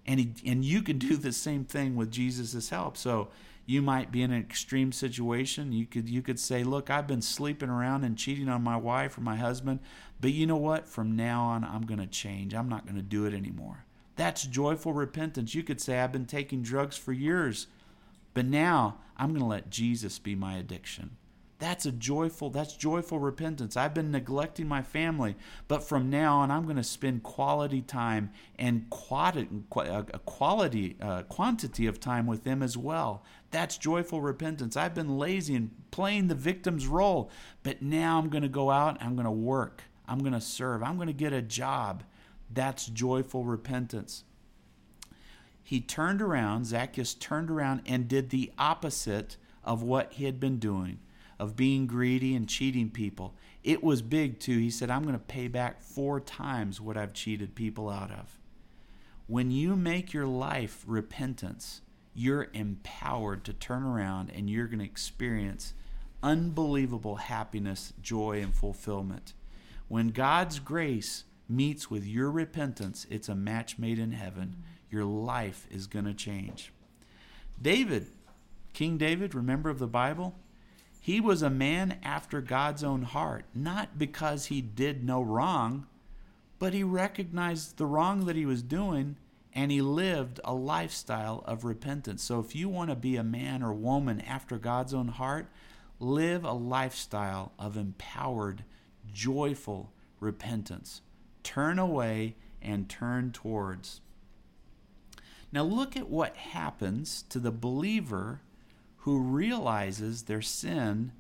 And, 0.07 0.21
he, 0.21 0.35
and 0.45 0.63
you 0.63 0.83
can 0.83 0.99
do 0.99 1.17
the 1.17 1.33
same 1.33 1.65
thing 1.65 1.97
with 1.97 2.11
Jesus' 2.11 2.69
help. 2.69 2.99
So 2.99 3.29
you 3.71 3.81
might 3.81 4.11
be 4.11 4.21
in 4.21 4.33
an 4.33 4.41
extreme 4.41 4.91
situation. 4.91 5.71
You 5.71 5.87
could 5.87 6.09
you 6.09 6.23
could 6.23 6.41
say, 6.41 6.65
"Look, 6.65 6.91
I've 6.91 7.07
been 7.07 7.23
sleeping 7.23 7.71
around 7.71 8.03
and 8.03 8.19
cheating 8.19 8.49
on 8.49 8.65
my 8.65 8.77
wife 8.77 9.17
or 9.17 9.21
my 9.21 9.37
husband, 9.37 9.79
but 10.21 10.33
you 10.33 10.45
know 10.45 10.57
what? 10.57 10.89
From 10.89 11.15
now 11.15 11.45
on, 11.45 11.63
I'm 11.63 11.87
going 11.87 12.01
to 12.01 12.07
change. 12.09 12.53
I'm 12.53 12.69
not 12.69 12.85
going 12.85 12.97
to 12.97 13.03
do 13.03 13.27
it 13.27 13.33
anymore." 13.33 13.85
That's 14.17 14.43
joyful 14.43 14.93
repentance. 14.93 15.55
You 15.55 15.63
could 15.63 15.81
say, 15.81 16.01
"I've 16.01 16.11
been 16.11 16.27
taking 16.27 16.63
drugs 16.63 16.97
for 16.97 17.13
years." 17.13 17.69
But 18.35 18.47
now 18.47 18.99
I'm 19.17 19.29
going 19.29 19.41
to 19.41 19.47
let 19.47 19.71
Jesus 19.71 20.19
be 20.19 20.35
my 20.35 20.57
addiction. 20.57 21.17
That's 21.61 21.87
a 21.87 21.93
joyful, 21.93 22.51
that's 22.51 22.75
joyful 22.75 23.19
repentance. 23.19 23.77
I've 23.77 23.95
been 23.95 24.11
neglecting 24.11 24.67
my 24.67 24.83
family, 24.83 25.37
but 25.69 25.85
from 25.85 26.11
now 26.11 26.39
on, 26.39 26.51
I'm 26.51 26.65
going 26.65 26.77
to 26.77 26.83
spend 26.83 27.23
quality 27.23 27.83
time 27.83 28.31
and 28.59 28.89
quality, 28.91 29.49
a 29.77 30.03
quality, 30.25 30.97
uh, 31.01 31.23
quantity 31.23 31.87
of 31.87 32.01
time 32.01 32.27
with 32.27 32.45
them 32.45 32.63
as 32.63 32.77
well. 32.77 33.23
That's 33.51 33.79
joyful 33.79 34.21
repentance. 34.21 34.77
I've 34.77 34.95
been 34.95 35.19
lazy 35.19 35.55
and 35.55 35.71
playing 35.91 36.29
the 36.29 36.35
victim's 36.35 36.87
role, 36.87 37.31
but 37.63 37.83
now 37.83 38.19
I'm 38.19 38.31
going 38.31 38.43
to 38.43 38.49
go 38.49 38.71
out 38.71 38.99
I'm 39.01 39.15
going 39.15 39.25
to 39.25 39.31
work. 39.31 39.85
I'm 40.09 40.19
going 40.19 40.33
to 40.33 40.41
serve. 40.41 40.83
I'm 40.83 40.97
going 40.97 41.09
to 41.09 41.13
get 41.13 41.33
a 41.33 41.43
job. 41.43 42.03
That's 42.53 42.87
joyful 42.87 43.45
repentance 43.45 44.25
he 45.71 45.81
turned 45.81 46.21
around, 46.21 46.67
Zacchaeus 46.67 47.15
turned 47.15 47.49
around 47.49 47.83
and 47.87 48.09
did 48.09 48.31
the 48.31 48.51
opposite 48.59 49.37
of 49.63 49.85
what 49.85 50.15
he 50.15 50.25
had 50.25 50.41
been 50.41 50.59
doing, 50.59 50.99
of 51.41 51.57
being 51.57 51.87
greedy 51.87 52.35
and 52.35 52.47
cheating 52.47 52.91
people. 52.91 53.35
It 53.65 53.83
was 53.83 54.03
big 54.03 54.39
too. 54.39 54.59
He 54.59 54.69
said, 54.69 54.91
I'm 54.91 55.03
going 55.03 55.15
to 55.15 55.19
pay 55.19 55.49
back 55.49 55.81
four 55.81 56.21
times 56.21 56.83
what 56.83 56.99
I've 56.99 57.15
cheated 57.15 57.55
people 57.55 57.89
out 57.89 58.11
of. 58.11 58.39
When 59.27 59.51
you 59.51 59.75
make 59.75 60.13
your 60.13 60.27
life 60.27 60.85
repentance, 60.87 61.81
you're 62.13 62.49
empowered 62.53 63.45
to 63.45 63.55
turn 63.55 63.85
around 63.85 64.31
and 64.31 64.51
you're 64.51 64.67
going 64.67 64.81
to 64.81 64.85
experience 64.85 65.73
unbelievable 66.23 67.17
happiness, 67.17 67.95
joy, 68.03 68.43
and 68.43 68.55
fulfillment. 68.55 69.33
When 69.89 70.09
God's 70.09 70.59
grace 70.59 71.25
meets 71.49 71.91
with 71.91 72.05
your 72.05 72.31
repentance, 72.31 73.07
it's 73.09 73.31
a 73.31 73.35
match 73.35 73.79
made 73.79 73.99
in 73.99 74.13
heaven 74.13 74.57
your 74.91 75.05
life 75.05 75.67
is 75.71 75.87
going 75.87 76.05
to 76.05 76.13
change. 76.13 76.71
David, 77.63 78.09
King 78.75 78.99
David, 78.99 79.35
remember 79.35 79.71
of 79.71 79.79
the 79.79 79.87
Bible? 79.87 80.35
He 81.01 81.21
was 81.21 81.41
a 81.41 81.51
man 81.51 81.99
after 82.03 82.43
God's 82.43 82.85
own 82.85 83.03
heart, 83.03 83.47
not 83.55 83.99
because 83.99 84.47
he 84.47 84.61
did 84.61 85.03
no 85.03 85.23
wrong, 85.23 85.87
but 86.59 86.75
he 86.75 86.85
recognized 86.85 87.79
the 87.79 87.87
wrong 87.87 88.27
that 88.27 88.37
he 88.37 88.45
was 88.45 88.63
doing 88.63 89.17
and 89.53 89.73
he 89.73 89.81
lived 89.81 90.39
a 90.45 90.55
lifestyle 90.55 91.43
of 91.47 91.65
repentance. 91.65 92.23
So 92.23 92.39
if 92.39 92.55
you 92.55 92.69
want 92.69 92.91
to 92.91 92.97
be 92.97 93.17
a 93.17 93.25
man 93.25 93.63
or 93.63 93.73
woman 93.73 94.21
after 94.21 94.59
God's 94.59 94.95
own 94.95 95.09
heart, 95.09 95.51
live 95.99 96.45
a 96.45 96.53
lifestyle 96.53 97.53
of 97.59 97.77
empowered, 97.77 98.65
joyful 99.13 99.93
repentance. 100.21 101.01
Turn 101.43 101.79
away 101.79 102.37
and 102.63 102.89
turn 102.89 103.33
towards. 103.33 104.03
Now, 105.51 105.63
look 105.63 105.97
at 105.97 106.09
what 106.09 106.37
happens 106.37 107.23
to 107.31 107.41
the 107.41 107.51
believer 107.51 108.43
who 109.01 109.19
realizes 109.19 110.23
their 110.23 110.43
sin 110.43 111.13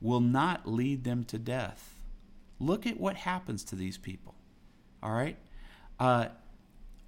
will 0.00 0.20
not 0.20 0.66
lead 0.66 1.04
them 1.04 1.24
to 1.24 1.38
death. 1.38 1.96
Look 2.58 2.86
at 2.86 2.98
what 2.98 3.16
happens 3.16 3.64
to 3.64 3.76
these 3.76 3.98
people. 3.98 4.34
All 5.02 5.12
right? 5.12 5.36
Uh, 6.00 6.28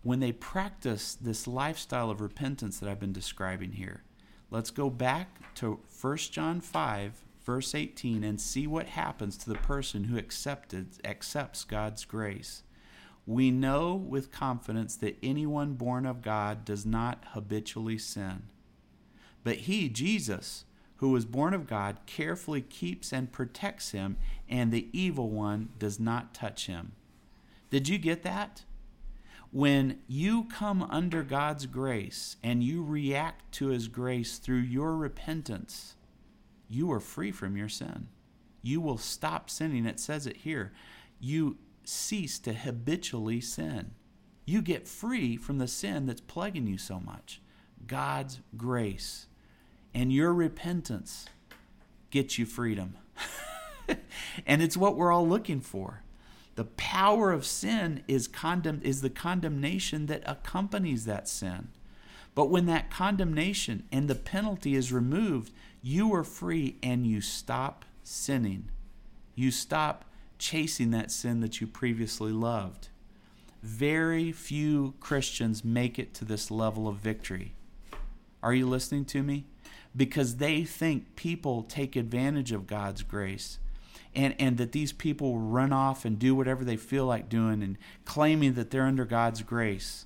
when 0.03 0.21
they 0.21 0.33
practice 0.33 1.15
this 1.15 1.47
lifestyle 1.47 2.11
of 2.11 2.21
repentance 2.21 2.79
that 2.79 2.89
I've 2.89 3.01
been 3.01 3.13
describing 3.13 3.73
here, 3.73 4.03
let's 4.51 4.71
go 4.71 4.91
back 4.91 5.55
to 5.55 5.81
1 6.01 6.17
John 6.19 6.61
5, 6.61 7.25
verse 7.43 7.75
18, 7.75 8.23
and 8.23 8.39
see 8.39 8.67
what 8.67 8.89
happens 8.89 9.39
to 9.39 9.49
the 9.49 9.57
person 9.57 10.05
who 10.05 10.19
accepted, 10.19 10.99
accepts 11.05 11.65
God's 11.65 12.05
grace. 12.05 12.63
We 13.27 13.51
know 13.51 13.95
with 13.95 14.31
confidence 14.31 14.97
that 14.97 15.17
anyone 15.23 15.75
born 15.75 16.05
of 16.05 16.21
God 16.21 16.67
does 16.67 16.85
not 16.85 17.25
habitually 17.29 17.97
sin. 17.97 18.43
But 19.45 19.57
he, 19.57 19.89
Jesus, 19.89 20.65
who 20.97 21.11
was 21.11 21.27
born 21.27 21.55
of 21.55 21.67
God, 21.67 21.99
carefully 22.07 22.63
keeps 22.63 23.13
and 23.13 23.31
protects 23.31 23.91
him, 23.93 24.17
and 24.49 24.73
the 24.73 24.89
evil 24.93 25.29
one 25.29 25.69
does 25.79 26.01
not 26.01 26.35
touch 26.35 26.67
him. 26.67 26.93
Did 27.71 27.89
you 27.89 27.99
get 27.99 28.23
that? 28.23 28.65
When 29.51 30.01
you 30.09 30.45
come 30.45 30.83
under 30.83 31.23
God's 31.23 31.67
grace 31.67 32.37
and 32.43 32.63
you 32.63 32.83
react 32.83 33.53
to 33.53 33.69
his 33.69 33.87
grace 33.87 34.39
through 34.39 34.59
your 34.59 34.97
repentance, 34.97 35.95
you 36.69 36.91
are 36.91 37.01
free 37.01 37.31
from 37.31 37.57
your 37.57 37.69
sin. 37.69 38.09
You 38.63 38.81
will 38.81 38.99
stop 38.99 39.51
sinning. 39.51 39.87
It 39.87 40.01
says 40.01 40.27
it 40.27 40.39
here. 40.39 40.73
You 41.21 41.59
cease 41.85 42.39
to 42.41 42.53
habitually 42.53 43.41
sin. 43.41 43.93
You 44.47 44.63
get 44.63 44.89
free 44.89 45.37
from 45.37 45.59
the 45.59 45.69
sin 45.69 46.07
that's 46.07 46.21
plaguing 46.21 46.67
you 46.67 46.79
so 46.79 46.99
much. 46.99 47.41
God's 47.87 48.41
grace 48.57 49.27
and 49.95 50.13
your 50.13 50.33
repentance 50.33 51.27
gets 52.11 52.39
you 52.39 52.47
freedom. 52.47 52.97
and 54.47 54.63
it's 54.63 54.77
what 54.77 54.97
we're 54.97 55.13
all 55.13 55.27
looking 55.27 55.61
for. 55.61 56.03
The 56.57 56.65
power 56.65 57.33
of 57.33 57.45
sin 57.45 58.05
is 58.07 58.29
condemn 58.29 58.81
is 58.85 59.01
the 59.01 59.11
condemnation 59.11 60.07
that 60.07 60.23
accompanies 60.27 61.05
that 61.05 61.29
sin. 61.29 61.69
But 62.35 62.51
when 62.51 62.67
that 62.67 62.91
condemnation 62.91 63.85
and 63.93 64.09
the 64.09 64.15
penalty 64.15 64.75
is 64.75 64.93
removed, 64.93 65.53
you 65.83 66.13
are 66.15 66.25
free 66.25 66.77
and 66.83 67.07
you 67.07 67.21
stop 67.21 67.85
sinning. 68.03 68.71
You 69.35 69.51
stop 69.51 70.05
chasing 70.39 70.91
that 70.91 71.11
sin 71.11 71.41
that 71.41 71.61
you 71.61 71.67
previously 71.67 72.33
loved. 72.33 72.89
Very 73.63 74.31
few 74.33 74.95
Christians 75.01 75.65
make 75.65 75.99
it 75.99 76.15
to 76.15 76.25
this 76.25 76.51
level 76.51 76.87
of 76.87 76.97
victory. 76.97 77.55
Are 78.45 78.53
you 78.53 78.69
listening 78.69 79.07
to 79.07 79.23
me? 79.23 79.47
Because 79.97 80.37
they 80.37 80.65
think 80.65 81.17
people 81.17 81.63
take 81.63 81.97
advantage 81.97 82.53
of 82.53 82.67
God's 82.67 83.03
grace 83.03 83.59
and, 84.15 84.35
and 84.39 84.59
that 84.59 84.73
these 84.73 84.93
people 84.93 85.39
run 85.39 85.73
off 85.73 86.05
and 86.05 86.19
do 86.19 86.35
whatever 86.35 86.63
they 86.63 86.77
feel 86.77 87.07
like 87.07 87.31
doing 87.31 87.63
and 87.63 87.79
claiming 88.05 88.53
that 88.53 88.71
they're 88.71 88.83
under 88.83 89.07
God's 89.07 89.41
grace. 89.41 90.05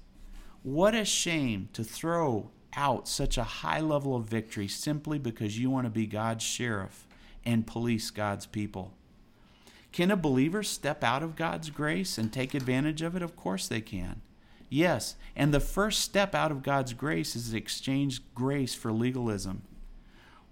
What 0.63 0.95
a 0.95 1.05
shame 1.05 1.69
to 1.73 1.83
throw 1.83 2.51
out 2.77 3.09
such 3.09 3.37
a 3.37 3.43
high 3.43 3.81
level 3.81 4.15
of 4.15 4.27
victory 4.27 4.69
simply 4.69 5.19
because 5.19 5.59
you 5.59 5.69
want 5.69 5.87
to 5.87 5.91
be 5.91 6.07
God's 6.07 6.45
sheriff 6.45 7.09
and 7.45 7.67
police 7.67 8.11
God's 8.11 8.47
people. 8.47 8.95
Can 9.91 10.13
a 10.13 10.17
believer 10.17 10.63
step 10.63 11.03
out 11.03 11.25
of 11.25 11.35
God's 11.35 11.71
grace 11.71 12.19
and 12.19 12.33
take 12.33 12.55
advantage 12.55 13.03
of 13.03 13.17
it? 13.17 13.23
Of 13.23 13.35
course 13.35 13.67
they 13.67 13.81
can. 13.81 14.21
Yes, 14.69 15.17
and 15.35 15.53
the 15.53 15.61
first 15.61 16.01
step 16.01 16.35
out 16.35 16.51
of 16.51 16.63
God's 16.63 16.93
grace 16.93 17.35
is 17.35 17.51
to 17.51 17.57
exchange 17.57 18.23
grace 18.35 18.75
for 18.75 18.93
legalism. 18.93 19.63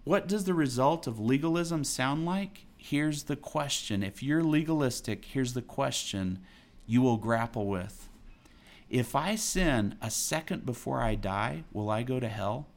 What 0.04 0.26
does 0.26 0.44
the 0.44 0.54
result 0.54 1.06
of 1.06 1.18
legalism 1.18 1.84
sound 1.84 2.24
like? 2.24 2.66
Here's 2.76 3.24
the 3.24 3.36
question. 3.36 4.02
If 4.02 4.22
you're 4.22 4.44
legalistic, 4.44 5.24
here's 5.24 5.54
the 5.54 5.62
question 5.62 6.38
you 6.86 7.02
will 7.02 7.16
grapple 7.16 7.66
with. 7.66 8.08
If 8.88 9.16
I 9.16 9.34
sin 9.34 9.96
a 10.00 10.10
second 10.10 10.64
before 10.64 11.02
I 11.02 11.16
die, 11.16 11.64
will 11.72 11.90
I 11.90 12.04
go 12.04 12.20
to 12.20 12.28
hell? 12.28 12.68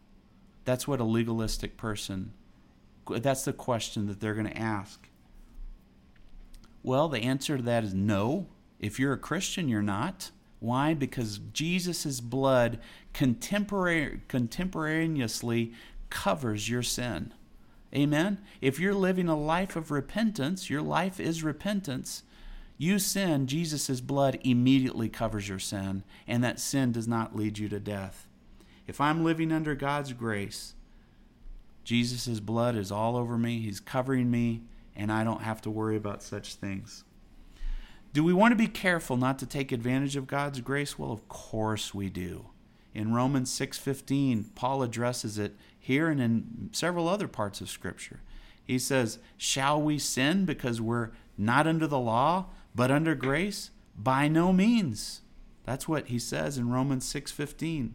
That's 0.66 0.88
what 0.88 1.00
a 1.00 1.04
legalistic 1.04 1.78
person 1.78 2.34
that's 3.18 3.44
the 3.44 3.54
question 3.54 4.08
that 4.08 4.20
they're 4.20 4.34
going 4.34 4.48
to 4.48 4.58
ask. 4.58 5.08
Well, 6.84 7.10
the 7.10 7.20
answer 7.20 7.58
to 7.58 7.64
that 7.64 7.84
is 7.84 7.94
no. 7.94 8.48
If 8.80 9.00
you're 9.00 9.14
a 9.14 9.18
Christian, 9.18 9.68
you're 9.68 9.82
not. 9.82 10.32
Why? 10.60 10.94
Because 10.94 11.40
Jesus' 11.54 12.20
blood 12.20 12.80
contemporaneously 13.14 15.74
covers 16.10 16.70
your 16.70 16.84
sin. 16.84 17.34
Amen? 17.94 18.40
If 18.62 18.80
you're 18.80 18.94
living 18.94 19.28
a 19.28 19.40
life 19.40 19.76
of 19.76 19.92
repentance, 19.92 20.70
your 20.70 20.82
life 20.82 21.20
is 21.20 21.44
repentance. 21.44 22.24
You 22.78 23.00
sin, 23.00 23.48
Jesus' 23.48 24.00
blood 24.00 24.40
immediately 24.44 25.10
covers 25.10 25.50
your 25.50 25.60
sin, 25.60 26.04
and 26.28 26.44
that 26.44 26.60
sin 26.60 26.92
does 26.92 27.08
not 27.08 27.36
lead 27.36 27.58
you 27.58 27.68
to 27.70 27.80
death. 27.80 28.28
If 28.88 29.02
I'm 29.02 29.24
living 29.24 29.52
under 29.52 29.76
God's 29.76 30.14
grace, 30.14 30.76
Jesus' 31.84 32.40
blood 32.40 32.76
is 32.76 32.92
all 32.92 33.18
over 33.18 33.38
me, 33.38 33.60
He's 33.60 33.80
covering 33.80 34.32
me, 34.32 34.62
and 34.96 35.12
I 35.12 35.24
don't 35.24 35.42
have 35.42 35.62
to 35.64 35.70
worry 35.70 35.98
about 35.98 36.24
such 36.24 36.56
things. 36.56 37.04
Do 38.12 38.24
we 38.24 38.34
want 38.34 38.52
to 38.52 38.56
be 38.56 38.68
careful 38.68 39.18
not 39.18 39.38
to 39.40 39.46
take 39.46 39.72
advantage 39.72 40.16
of 40.16 40.28
God's 40.28 40.62
grace? 40.62 40.98
Well, 40.98 41.12
of 41.12 41.28
course 41.28 41.94
we 41.94 42.10
do. 42.10 42.48
In 42.94 43.14
Romans 43.14 43.52
6:15, 43.52 44.46
Paul 44.56 44.82
addresses 44.82 45.38
it 45.38 45.56
here 45.80 46.10
and 46.10 46.20
in 46.20 46.70
several 46.72 47.08
other 47.08 47.28
parts 47.28 47.62
of 47.62 47.70
scripture. 47.70 48.22
He 48.64 48.80
says, 48.80 49.20
"Shall 49.38 49.82
we 49.82 50.00
sin 50.00 50.46
because 50.46 50.82
we're 50.82 51.12
not 51.38 51.68
under 51.68 51.88
the 51.88 52.00
law, 52.00 52.48
but 52.74 52.92
under 52.92 53.14
grace? 53.14 53.70
By 53.96 54.28
no 54.28 54.52
means." 54.52 55.22
That's 55.64 55.88
what 55.88 56.08
he 56.08 56.18
says 56.18 56.58
in 56.58 56.70
Romans 56.70 57.06
6:15. 57.06 57.94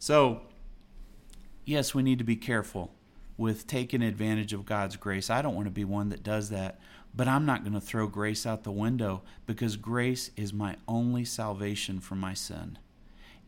So, 0.00 0.42
yes, 1.64 1.94
we 1.94 2.02
need 2.02 2.18
to 2.18 2.24
be 2.24 2.36
careful 2.36 2.92
with 3.36 3.68
taking 3.68 4.02
advantage 4.02 4.52
of 4.52 4.66
God's 4.66 4.96
grace. 4.96 5.30
I 5.30 5.42
don't 5.42 5.54
want 5.54 5.66
to 5.66 5.72
be 5.72 5.84
one 5.84 6.08
that 6.08 6.24
does 6.24 6.50
that, 6.50 6.80
but 7.14 7.28
I'm 7.28 7.44
not 7.44 7.62
going 7.62 7.74
to 7.74 7.80
throw 7.80 8.06
grace 8.06 8.46
out 8.46 8.64
the 8.64 8.72
window 8.72 9.22
because 9.46 9.76
grace 9.76 10.30
is 10.36 10.52
my 10.52 10.76
only 10.88 11.24
salvation 11.24 12.00
from 12.00 12.20
my 12.20 12.34
sin. 12.34 12.78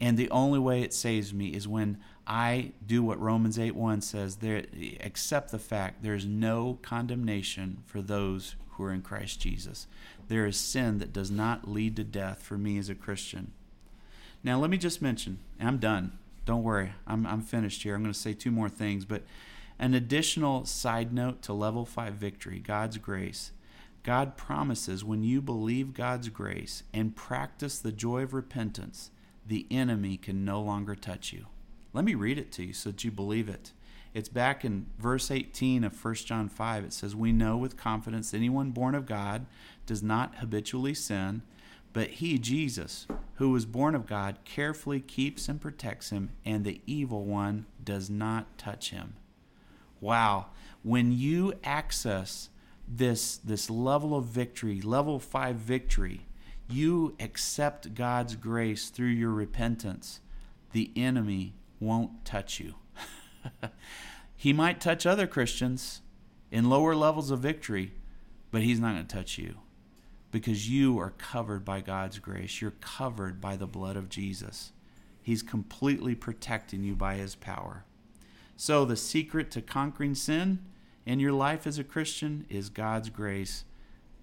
And 0.01 0.19
the 0.19 0.31
only 0.31 0.59
way 0.59 0.83
it 0.83 0.93
saves 0.93 1.33
me 1.33 1.49
is 1.49 1.69
when 1.69 1.99
I 2.27 2.73
do 2.85 3.03
what 3.03 3.21
Romans 3.21 3.59
8 3.59 3.75
1 3.75 4.01
says, 4.01 4.37
there, 4.37 4.65
accept 5.01 5.51
the 5.51 5.59
fact 5.59 6.03
there's 6.03 6.27
no 6.27 6.79
condemnation 6.83 7.83
for 7.87 8.03
those 8.03 8.57
who 8.71 8.85
are 8.85 8.93
in 8.93 9.03
Christ 9.03 9.41
Jesus. 9.41 9.87
There 10.29 10.47
is 10.47 10.57
sin 10.57 10.99
that 10.99 11.13
does 11.13 11.31
not 11.31 11.69
lead 11.69 11.97
to 11.97 12.05
death 12.05 12.43
for 12.43 12.59
me 12.59 12.77
as 12.79 12.89
a 12.89 12.95
Christian. 12.95 13.53
Now, 14.43 14.59
let 14.59 14.71
me 14.71 14.77
just 14.77 15.01
mention, 15.01 15.39
I'm 15.61 15.79
done. 15.79 16.19
Don't 16.45 16.63
worry, 16.63 16.93
I'm, 17.07 17.27
I'm 17.27 17.41
finished 17.41 17.83
here. 17.83 17.95
I'm 17.95 18.03
going 18.03 18.13
to 18.13 18.19
say 18.19 18.35
two 18.35 18.51
more 18.51 18.69
things. 18.69 19.05
But 19.05 19.23
an 19.79 19.95
additional 19.95 20.65
side 20.67 21.13
note 21.13 21.41
to 21.43 21.53
level 21.53 21.85
5 21.85 22.15
victory 22.15 22.59
God's 22.59 22.99
grace. 22.99 23.53
God 24.05 24.37
promises 24.37 25.03
when 25.03 25.25
you 25.25 25.41
believe 25.41 25.95
God's 25.95 26.29
grace 26.29 26.83
and 26.93 27.17
practice 27.17 27.79
the 27.79 27.91
joy 27.91 28.23
of 28.23 28.35
repentance, 28.35 29.11
the 29.47 29.67
enemy 29.71 30.19
can 30.19 30.45
no 30.45 30.61
longer 30.61 30.95
touch 30.95 31.33
you. 31.33 31.47
Let 31.95 32.05
me 32.05 32.15
read 32.15 32.39
it 32.39 32.53
to 32.53 32.65
you 32.65 32.75
so 32.75 32.91
that 32.91 33.03
you 33.03 33.11
believe 33.11 33.49
it. 33.49 33.73
It's 34.13 34.29
back 34.29 34.65
in 34.65 34.87
verse 34.99 35.31
18 35.31 35.85
of 35.85 36.05
1 36.05 36.15
John 36.17 36.49
5. 36.51 36.85
It 36.85 36.93
says, 36.93 37.17
We 37.17 37.33
know 37.33 37.57
with 37.57 37.79
confidence 37.79 38.35
anyone 38.35 38.71
born 38.71 38.95
of 38.95 39.07
God 39.07 39.47
does 39.87 40.03
not 40.03 40.37
habitually 40.37 40.95
sin, 40.95 41.43
but 41.95 42.11
he, 42.11 42.39
Jesus, 42.39 43.07
who 43.37 43.51
was 43.51 43.65
born 43.65 43.95
of 43.95 44.07
God, 44.07 44.37
carefully 44.45 45.01
keeps 45.01 45.49
and 45.49 45.61
protects 45.61 46.11
him, 46.11 46.31
and 46.45 46.65
the 46.65 46.81
evil 46.87 47.25
one 47.25 47.65
does 47.83 48.11
not 48.11 48.59
touch 48.59 48.91
him. 48.91 49.15
Wow. 50.01 50.47
When 50.83 51.11
you 51.11 51.55
access 51.65 52.51
this, 52.87 53.37
this 53.37 53.71
level 53.71 54.17
of 54.17 54.25
victory, 54.25 54.81
level 54.81 55.19
five 55.19 55.57
victory, 55.57 56.23
you 56.69 57.15
accept 57.21 57.95
God's 57.95 58.37
grace 58.37 58.89
through 58.89 59.09
your 59.09 59.31
repentance, 59.31 60.21
the 60.73 60.91
enemy 60.97 61.55
won't 61.81 62.25
touch 62.25 62.61
you. 62.61 62.75
he 64.37 64.53
might 64.53 64.81
touch 64.81 65.07
other 65.07 65.27
Christians 65.27 66.01
in 66.51 66.69
lower 66.69 66.95
levels 66.95 67.31
of 67.31 67.41
victory, 67.41 67.93
but 68.51 68.63
he's 68.63 68.81
not 68.81 68.95
going 68.95 69.07
to 69.07 69.17
touch 69.17 69.39
you 69.39 69.57
because 70.31 70.69
you 70.69 70.99
are 70.99 71.11
covered 71.11 71.65
by 71.65 71.81
God's 71.81 72.19
grace. 72.19 72.61
You're 72.61 72.73
covered 72.81 73.41
by 73.41 73.57
the 73.57 73.69
blood 73.69 73.97
of 73.97 74.09
Jesus. 74.09 74.73
He's 75.23 75.43
completely 75.43 76.15
protecting 76.17 76.83
you 76.83 76.97
by 76.97 77.15
his 77.15 77.37
power. 77.37 77.85
So, 78.57 78.85
the 78.85 78.97
secret 78.97 79.51
to 79.53 79.63
conquering 79.63 80.15
sin 80.15 80.59
in 81.07 81.21
your 81.21 81.33
life 81.33 81.67
as 81.67 81.79
a 81.79 81.85
Christian 81.85 82.47
is 82.49 82.69
God's 82.69 83.11
grace, 83.11 83.65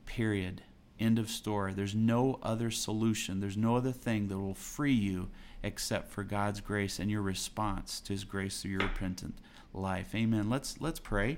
period. 0.06 0.64
End 1.00 1.18
of 1.18 1.30
story. 1.30 1.74
There's 1.74 1.96
no 1.96 2.40
other 2.44 2.70
solution. 2.70 3.40
There's 3.40 3.58
no 3.58 3.76
other 3.76 3.92
thing 3.92 4.28
that 4.28 4.38
will 4.38 4.54
free 4.54 4.94
you 4.94 5.30
except 5.64 6.12
for 6.12 6.24
God's 6.24 6.62
grace 6.62 7.00
and 7.00 7.10
your 7.10 7.22
response 7.22 8.00
to 8.02 8.14
his 8.14 8.24
grace 8.24 8.62
through 8.62 8.72
your 8.72 8.82
repentant 8.82 9.36
life. 9.74 10.14
Amen. 10.14 10.50
Let's 10.50 10.80
let's 10.80 11.00
pray. 11.00 11.38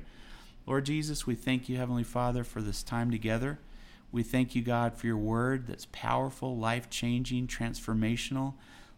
Lord 0.65 0.85
Jesus, 0.85 1.27
we 1.27 1.35
thank 1.35 1.67
you, 1.67 1.77
Heavenly 1.77 2.03
Father, 2.03 2.43
for 2.43 2.61
this 2.61 2.83
time 2.83 3.11
together. 3.11 3.59
We 4.11 4.21
thank 4.21 4.53
you, 4.53 4.61
God, 4.61 4.95
for 4.95 5.07
your 5.07 5.17
word 5.17 5.65
that's 5.67 5.87
powerful, 5.91 6.55
life 6.55 6.89
changing, 6.89 7.47
transformational. 7.47 8.53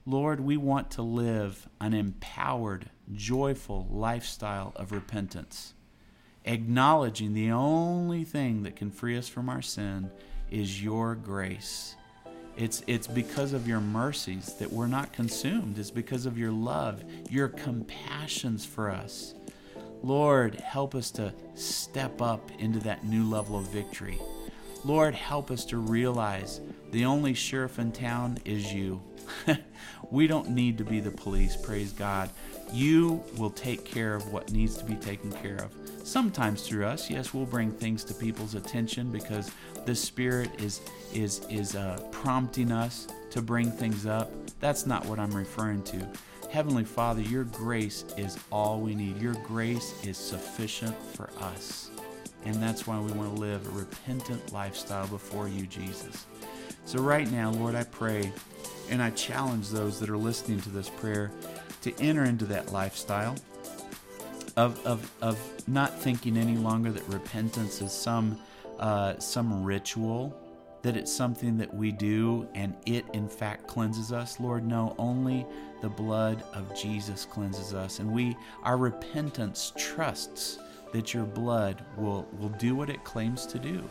Lord, 0.06 0.42
we 0.42 0.58
want 0.58 0.92
to 0.92 1.02
live 1.02 1.70
an 1.80 1.94
empowered, 1.94 2.90
joyful 3.14 3.88
lifestyle 3.90 4.74
of 4.76 4.92
repentance, 4.92 5.74
acknowledging 6.46 7.34
the 7.34 7.52
only 7.52 8.24
thing 8.24 8.64
that 8.64 8.76
can 8.76 8.92
free 8.92 9.18
us 9.18 9.28
from 9.28 9.50
our 9.50 9.62
sin 9.62 10.10
is 10.50 10.82
your 10.82 11.16
grace. 11.16 11.96
It's, 12.58 12.84
it's 12.88 13.08
because 13.08 13.52
of 13.52 13.68
your 13.68 13.82
mercies 13.82 14.54
that 14.60 14.72
we're 14.72 14.88
not 14.88 15.12
consumed. 15.12 15.78
It's 15.78 15.92
because 15.92 16.26
of 16.26 16.38
your 16.38 16.52
love, 16.52 17.04
your 17.30 17.50
compassions 17.50 18.66
for 18.66 18.90
us. 18.90 19.34
Lord, 20.04 20.56
help 20.56 20.96
us 20.96 21.12
to 21.12 21.34
step 21.56 22.22
up 22.22 22.52
into 22.60 22.80
that 22.80 23.04
new 23.06 23.30
level 23.30 23.58
of 23.58 23.68
victory. 23.70 24.20
Lord, 24.86 25.16
help 25.16 25.50
us 25.50 25.66
to 25.66 25.78
realize 25.78 26.62
the 26.92 27.06
only 27.06 27.34
sheriff 27.34 27.80
in 27.80 27.92
town 27.92 28.38
is 28.46 28.72
you. 28.72 29.02
we 30.12 30.28
don't 30.28 30.50
need 30.50 30.78
to 30.78 30.84
be 30.84 31.00
the 31.00 31.12
police, 31.12 31.58
praise 31.58 31.92
God. 31.92 32.30
You 32.72 33.24
will 33.38 33.50
take 33.50 33.84
care 33.84 34.14
of 34.14 34.32
what 34.32 34.52
needs 34.52 34.78
to 34.78 34.86
be 34.86 34.96
taken 34.96 35.32
care 35.32 35.56
of. 35.56 35.72
Sometimes 36.06 36.62
through 36.62 36.86
us, 36.86 37.10
yes, 37.10 37.34
we'll 37.34 37.48
bring 37.48 37.72
things 37.72 38.04
to 38.04 38.14
people's 38.14 38.54
attention 38.54 39.12
because 39.12 39.50
the 39.88 39.96
Spirit 39.96 40.52
is 40.62 40.82
is 41.12 41.44
is 41.50 41.76
uh, 41.76 42.00
prompting 42.12 42.72
us 42.72 43.08
to 43.32 43.42
bring 43.42 43.72
things 43.72 44.06
up. 44.06 44.32
That's 44.60 44.86
not 44.86 45.04
what 45.08 45.18
I'm 45.18 45.34
referring 45.34 45.82
to. 45.86 46.08
Heavenly 46.52 46.84
Father, 46.84 47.22
your 47.22 47.46
grace 47.46 48.06
is 48.18 48.38
all 48.52 48.82
we 48.82 48.94
need. 48.94 49.20
Your 49.20 49.34
grace 49.34 49.96
is 50.06 50.16
sufficient 50.16 50.96
for 51.16 51.32
us. 51.40 51.90
And 52.46 52.62
that's 52.62 52.86
why 52.86 53.00
we 53.00 53.12
want 53.12 53.34
to 53.34 53.42
live 53.42 53.66
a 53.66 53.72
repentant 53.72 54.54
lifestyle 54.54 55.08
before 55.08 55.48
you, 55.48 55.66
Jesus. 55.66 56.28
So, 56.86 57.00
right 57.00 57.30
now, 57.32 57.50
Lord, 57.50 57.74
I 57.74 57.84
pray 57.84 58.32
and 58.92 59.02
I 59.02 59.10
challenge 59.10 59.70
those 59.70 60.00
that 60.02 60.12
are 60.12 60.18
listening 60.18 60.62
to 60.62 60.70
this 60.70 60.88
prayer 60.88 61.32
to 61.82 62.00
enter 62.00 62.26
into 62.26 62.46
that 62.46 62.72
lifestyle 62.72 63.36
of, 64.58 64.84
of, 64.86 65.12
of 65.22 65.68
not 65.68 65.98
thinking 66.00 66.38
any 66.38 66.58
longer 66.58 66.92
that 66.92 67.04
repentance 67.08 67.82
is 67.82 67.92
some, 67.92 68.40
uh, 68.80 69.18
some 69.20 69.64
ritual, 69.64 70.38
that 70.82 70.96
it's 70.96 71.12
something 71.12 71.58
that 71.58 71.74
we 71.74 71.92
do 71.92 72.48
and 72.54 72.76
it, 72.86 73.06
in 73.14 73.28
fact, 73.28 73.68
cleanses 73.68 74.12
us. 74.12 74.40
Lord, 74.40 74.66
no, 74.66 74.96
only 74.98 75.46
the 75.82 75.90
blood 75.90 76.44
of 76.54 76.76
Jesus 76.80 77.26
cleanses 77.26 77.74
us. 77.74 78.00
And 78.00 78.12
we, 78.12 78.38
our 78.64 78.78
repentance 78.78 79.74
trusts 79.78 80.60
that 80.94 81.14
your 81.14 81.26
blood 81.26 81.84
will, 81.98 82.28
will 82.40 82.50
do 82.50 82.76
what 82.76 82.90
it 82.90 83.04
claims 83.04 83.46
to 83.48 83.60
do. 83.60 83.84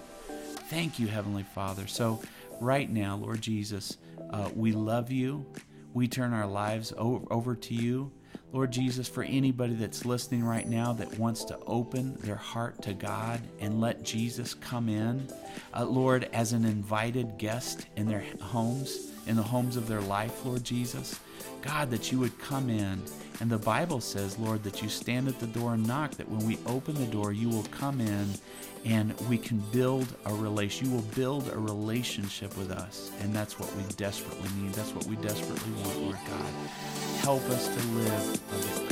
Thank 0.68 0.98
you, 0.98 1.06
Heavenly 1.06 1.42
Father. 1.42 1.86
So, 1.86 2.22
right 2.60 2.90
now, 2.90 3.16
Lord 3.16 3.42
Jesus, 3.42 3.98
uh, 4.30 4.48
we 4.54 4.72
love 4.72 5.10
you. 5.10 5.44
We 5.92 6.08
turn 6.08 6.32
our 6.32 6.46
lives 6.46 6.92
over, 6.96 7.26
over 7.30 7.54
to 7.54 7.74
you. 7.74 8.10
Lord 8.54 8.70
Jesus, 8.70 9.08
for 9.08 9.24
anybody 9.24 9.74
that's 9.74 10.04
listening 10.04 10.44
right 10.44 10.68
now 10.68 10.92
that 10.92 11.18
wants 11.18 11.42
to 11.46 11.58
open 11.66 12.14
their 12.20 12.36
heart 12.36 12.80
to 12.82 12.94
God 12.94 13.40
and 13.58 13.80
let 13.80 14.04
Jesus 14.04 14.54
come 14.54 14.88
in, 14.88 15.28
uh, 15.74 15.84
Lord, 15.84 16.28
as 16.32 16.52
an 16.52 16.64
invited 16.64 17.36
guest 17.36 17.84
in 17.96 18.06
their 18.06 18.22
homes, 18.40 19.10
in 19.26 19.34
the 19.34 19.42
homes 19.42 19.76
of 19.76 19.88
their 19.88 20.00
life, 20.00 20.44
Lord 20.44 20.62
Jesus, 20.62 21.18
God, 21.64 21.90
that 21.90 22.12
you 22.12 22.18
would 22.18 22.38
come 22.38 22.68
in. 22.68 23.02
And 23.40 23.50
the 23.50 23.58
Bible 23.58 24.00
says, 24.00 24.38
Lord, 24.38 24.62
that 24.64 24.82
you 24.82 24.88
stand 24.88 25.28
at 25.28 25.40
the 25.40 25.46
door 25.46 25.74
and 25.74 25.86
knock, 25.86 26.12
that 26.12 26.28
when 26.28 26.46
we 26.46 26.58
open 26.66 26.94
the 26.94 27.06
door, 27.06 27.32
you 27.32 27.48
will 27.48 27.64
come 27.64 28.00
in 28.00 28.28
and 28.84 29.18
we 29.30 29.38
can 29.38 29.58
build 29.72 30.14
a 30.26 30.34
relation. 30.34 30.88
You 30.88 30.96
will 30.96 31.14
build 31.14 31.48
a 31.48 31.58
relationship 31.58 32.56
with 32.58 32.70
us. 32.70 33.10
And 33.22 33.34
that's 33.34 33.58
what 33.58 33.74
we 33.76 33.82
desperately 33.94 34.48
need. 34.60 34.74
That's 34.74 34.94
what 34.94 35.06
we 35.06 35.16
desperately 35.16 35.72
want, 35.82 35.98
Lord 36.00 36.18
God. 36.28 36.52
Help 37.22 37.42
us 37.44 37.66
to 37.66 37.86
live 37.88 38.83